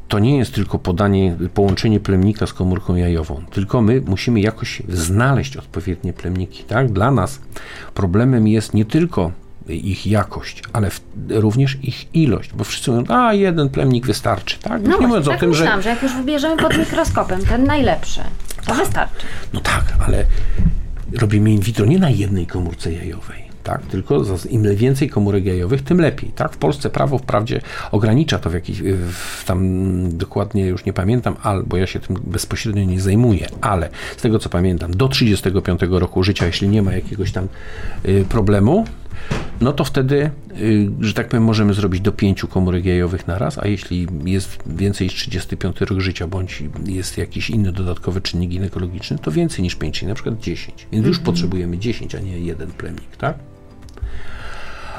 to 0.08 0.20
nie 0.20 0.38
jest 0.38 0.54
tylko 0.54 0.80
podanie, 0.80 1.38
połączenie 1.54 2.00
plemnika 2.00 2.48
z 2.48 2.54
komórką 2.54 2.96
jajową, 2.96 3.44
tylko 3.52 3.82
my 3.82 4.02
musimy 4.06 4.40
jakoś 4.40 4.82
znaleźć 4.90 5.58
odpowiednie 5.58 6.14
plemniki. 6.14 6.64
Tak? 6.64 6.92
Dla 6.92 7.12
nas 7.12 7.40
problemem 7.94 8.48
jest 8.48 8.74
nie 8.74 8.86
tylko 8.86 9.32
ich 9.68 10.08
jakość, 10.08 10.64
ale 10.74 10.90
w, 10.90 11.02
również 11.30 11.78
ich 11.84 12.16
ilość, 12.16 12.54
bo 12.54 12.64
wszyscy 12.64 12.92
mówią, 12.92 13.16
a 13.16 13.34
jeden 13.34 13.70
plemnik 13.70 14.06
wystarczy. 14.06 14.60
Tak? 14.60 14.82
No 14.84 15.00
nie 15.00 15.08
mówiąc 15.08 15.26
tak 15.26 15.36
o 15.36 15.40
tym, 15.40 15.54
że 15.54 15.64
myślałam, 15.64 15.82
że 15.82 15.90
jak 15.90 16.04
już 16.04 16.14
wybierzemy 16.14 16.58
pod 16.58 16.78
mikroskopem 16.78 17.46
ten 17.46 17.64
najlepszy, 17.64 18.22
to 18.66 18.74
wystarczy. 18.74 19.26
No 19.54 19.60
tak, 19.60 19.94
ale 20.08 20.26
robimy 21.14 21.52
in 21.52 21.62
vitro 21.62 21.86
nie 21.86 22.00
na 22.00 22.10
jednej 22.10 22.48
komórce 22.48 22.94
jajowej. 22.94 23.47
Tak, 23.68 23.82
tylko 23.82 24.24
im 24.50 24.76
więcej 24.76 25.10
komórek 25.10 25.46
jajowych, 25.46 25.82
tym 25.82 26.02
lepiej. 26.02 26.32
Tak? 26.36 26.54
W 26.54 26.58
Polsce 26.58 26.90
prawo 26.90 27.18
wprawdzie 27.18 27.62
ogranicza 27.92 28.40
to 28.40 28.50
w 28.50 28.54
jakiś, 28.54 28.82
w, 28.82 29.46
tam 29.46 30.18
dokładnie 30.18 30.66
już 30.66 30.86
nie 30.86 30.94
pamiętam, 30.94 31.36
albo 31.44 31.78
ja 31.78 31.88
się 31.88 32.00
tym 32.00 32.18
bezpośrednio 32.24 32.84
nie 32.84 33.02
zajmuję, 33.02 33.48
ale 33.62 33.90
z 34.18 34.22
tego 34.22 34.40
co 34.40 34.50
pamiętam, 34.50 34.92
do 34.92 35.08
35 35.08 35.82
roku 35.90 36.24
życia, 36.24 36.46
jeśli 36.46 36.70
nie 36.70 36.82
ma 36.82 36.94
jakiegoś 36.94 37.32
tam 37.32 37.48
y, 38.06 38.26
problemu, 38.30 38.86
no 39.62 39.74
to 39.74 39.84
wtedy, 39.84 40.32
y, 40.62 40.90
że 41.00 41.14
tak 41.14 41.28
powiem, 41.28 41.44
możemy 41.44 41.74
zrobić 41.74 42.02
do 42.02 42.12
pięciu 42.12 42.48
komórek 42.48 42.86
jajowych 42.86 43.28
na 43.28 43.38
raz, 43.38 43.58
a 43.58 43.68
jeśli 43.68 44.08
jest 44.26 44.58
więcej 44.66 45.08
niż 45.08 45.16
35 45.16 45.82
rok 45.82 46.00
życia, 46.00 46.28
bądź 46.28 46.64
jest 46.86 47.18
jakiś 47.18 47.50
inny 47.50 47.72
dodatkowy 47.72 48.22
czynnik 48.22 48.50
ginekologiczny, 48.50 49.18
to 49.18 49.32
więcej 49.32 49.64
niż 49.64 49.76
5, 49.76 50.00
czyli 50.00 50.10
na 50.10 50.16
przykład 50.16 50.40
10. 50.40 50.88
Więc 50.92 51.08
już 51.08 51.20
potrzebujemy 51.20 51.78
10, 51.78 52.16
a 52.16 52.20
nie 52.20 52.40
jeden 52.40 52.72
plemnik, 52.72 53.18
tak? 53.18 53.57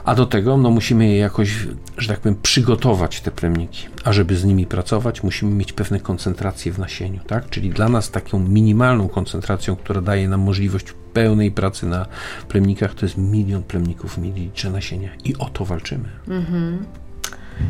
A 0.08 0.14
do 0.14 0.26
tego 0.26 0.56
no, 0.56 0.70
musimy 0.70 1.06
je 1.08 1.18
jakoś, 1.18 1.66
że 1.98 2.08
tak 2.08 2.20
powiem, 2.20 2.38
przygotować 2.42 3.20
te 3.20 3.30
plemniki. 3.30 3.86
A 4.04 4.12
żeby 4.12 4.36
z 4.36 4.44
nimi 4.44 4.66
pracować, 4.66 5.22
musimy 5.22 5.54
mieć 5.54 5.72
pewne 5.72 6.00
koncentracje 6.00 6.72
w 6.72 6.78
nasieniu, 6.78 7.20
tak? 7.26 7.50
Czyli 7.50 7.70
dla 7.70 7.88
nas 7.88 8.10
taką 8.10 8.38
minimalną 8.38 9.08
koncentracją, 9.08 9.76
która 9.76 10.00
daje 10.00 10.28
nam 10.28 10.40
możliwość 10.40 10.86
pełnej 11.12 11.50
pracy 11.50 11.86
na 11.86 12.06
plemnikach, 12.48 12.94
to 12.94 13.06
jest 13.06 13.18
milion 13.18 13.62
plemników 13.62 14.18
mililitrze 14.18 14.70
nasienia. 14.70 15.10
I 15.24 15.36
o 15.36 15.44
to 15.44 15.64
walczymy. 15.64 16.08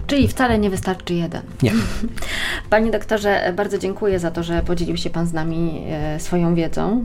Czyli 0.07 0.29
wcale 0.29 0.59
nie 0.59 0.71
wystarczy 0.71 1.15
jeden. 1.15 1.43
Nie. 1.63 1.73
Panie 2.71 2.91
doktorze, 2.91 3.53
bardzo 3.57 3.79
dziękuję 3.79 4.19
za 4.19 4.31
to, 4.31 4.43
że 4.43 4.63
podzielił 4.63 4.97
się 4.97 5.11
Pan 5.11 5.27
z 5.27 5.33
nami 5.33 5.85
e, 5.89 6.21
swoją 6.21 6.55
wiedzą. 6.55 7.05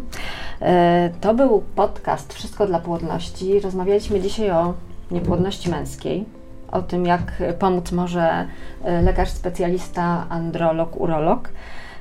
E, 0.61 1.09
To 1.21 1.33
był 1.33 1.63
podcast 1.75 2.33
Wszystko 2.33 2.67
dla 2.67 2.79
płodności. 2.79 3.59
Rozmawialiśmy 3.59 4.21
dzisiaj 4.21 4.51
o 4.51 4.73
niepłodności 5.13 5.69
męskiej, 5.69 6.26
o 6.71 6.82
tym, 6.82 7.06
jak 7.06 7.43
pomóc 7.60 7.91
może 7.91 8.47
e, 8.84 9.02
lekarz 9.02 9.30
specjalista, 9.30 10.26
androlog, 10.30 11.02
urolog. 11.02 11.49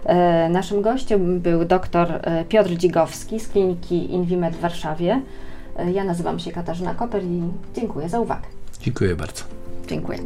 E, 0.04 0.48
Naszym 0.48 0.82
gościem 0.82 1.40
był 1.40 1.64
dr 1.64 2.20
e, 2.22 2.44
Piotr 2.44 2.70
Dzigowski 2.76 3.40
z 3.40 3.48
kliniki 3.48 4.14
Invimed 4.14 4.56
w 4.56 4.60
Warszawie. 4.60 5.22
Ja 5.92 6.04
nazywam 6.04 6.38
się 6.38 6.52
Katarzyna 6.52 6.94
Koper 6.94 7.24
i 7.24 7.42
dziękuję 7.74 8.08
za 8.08 8.20
uwagę. 8.20 8.46
Dziękuję 8.80 9.16
bardzo. 9.16 9.44
Dziękuję. 9.88 10.18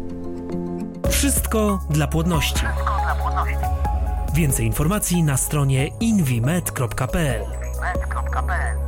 Wszystko 1.10 1.78
dla 1.90 2.06
płodności. 2.06 2.64
Więcej 4.34 4.66
informacji 4.66 5.22
na 5.22 5.36
stronie 5.36 5.88
invimed.pl. 6.00 7.40
med.pl 7.80 8.85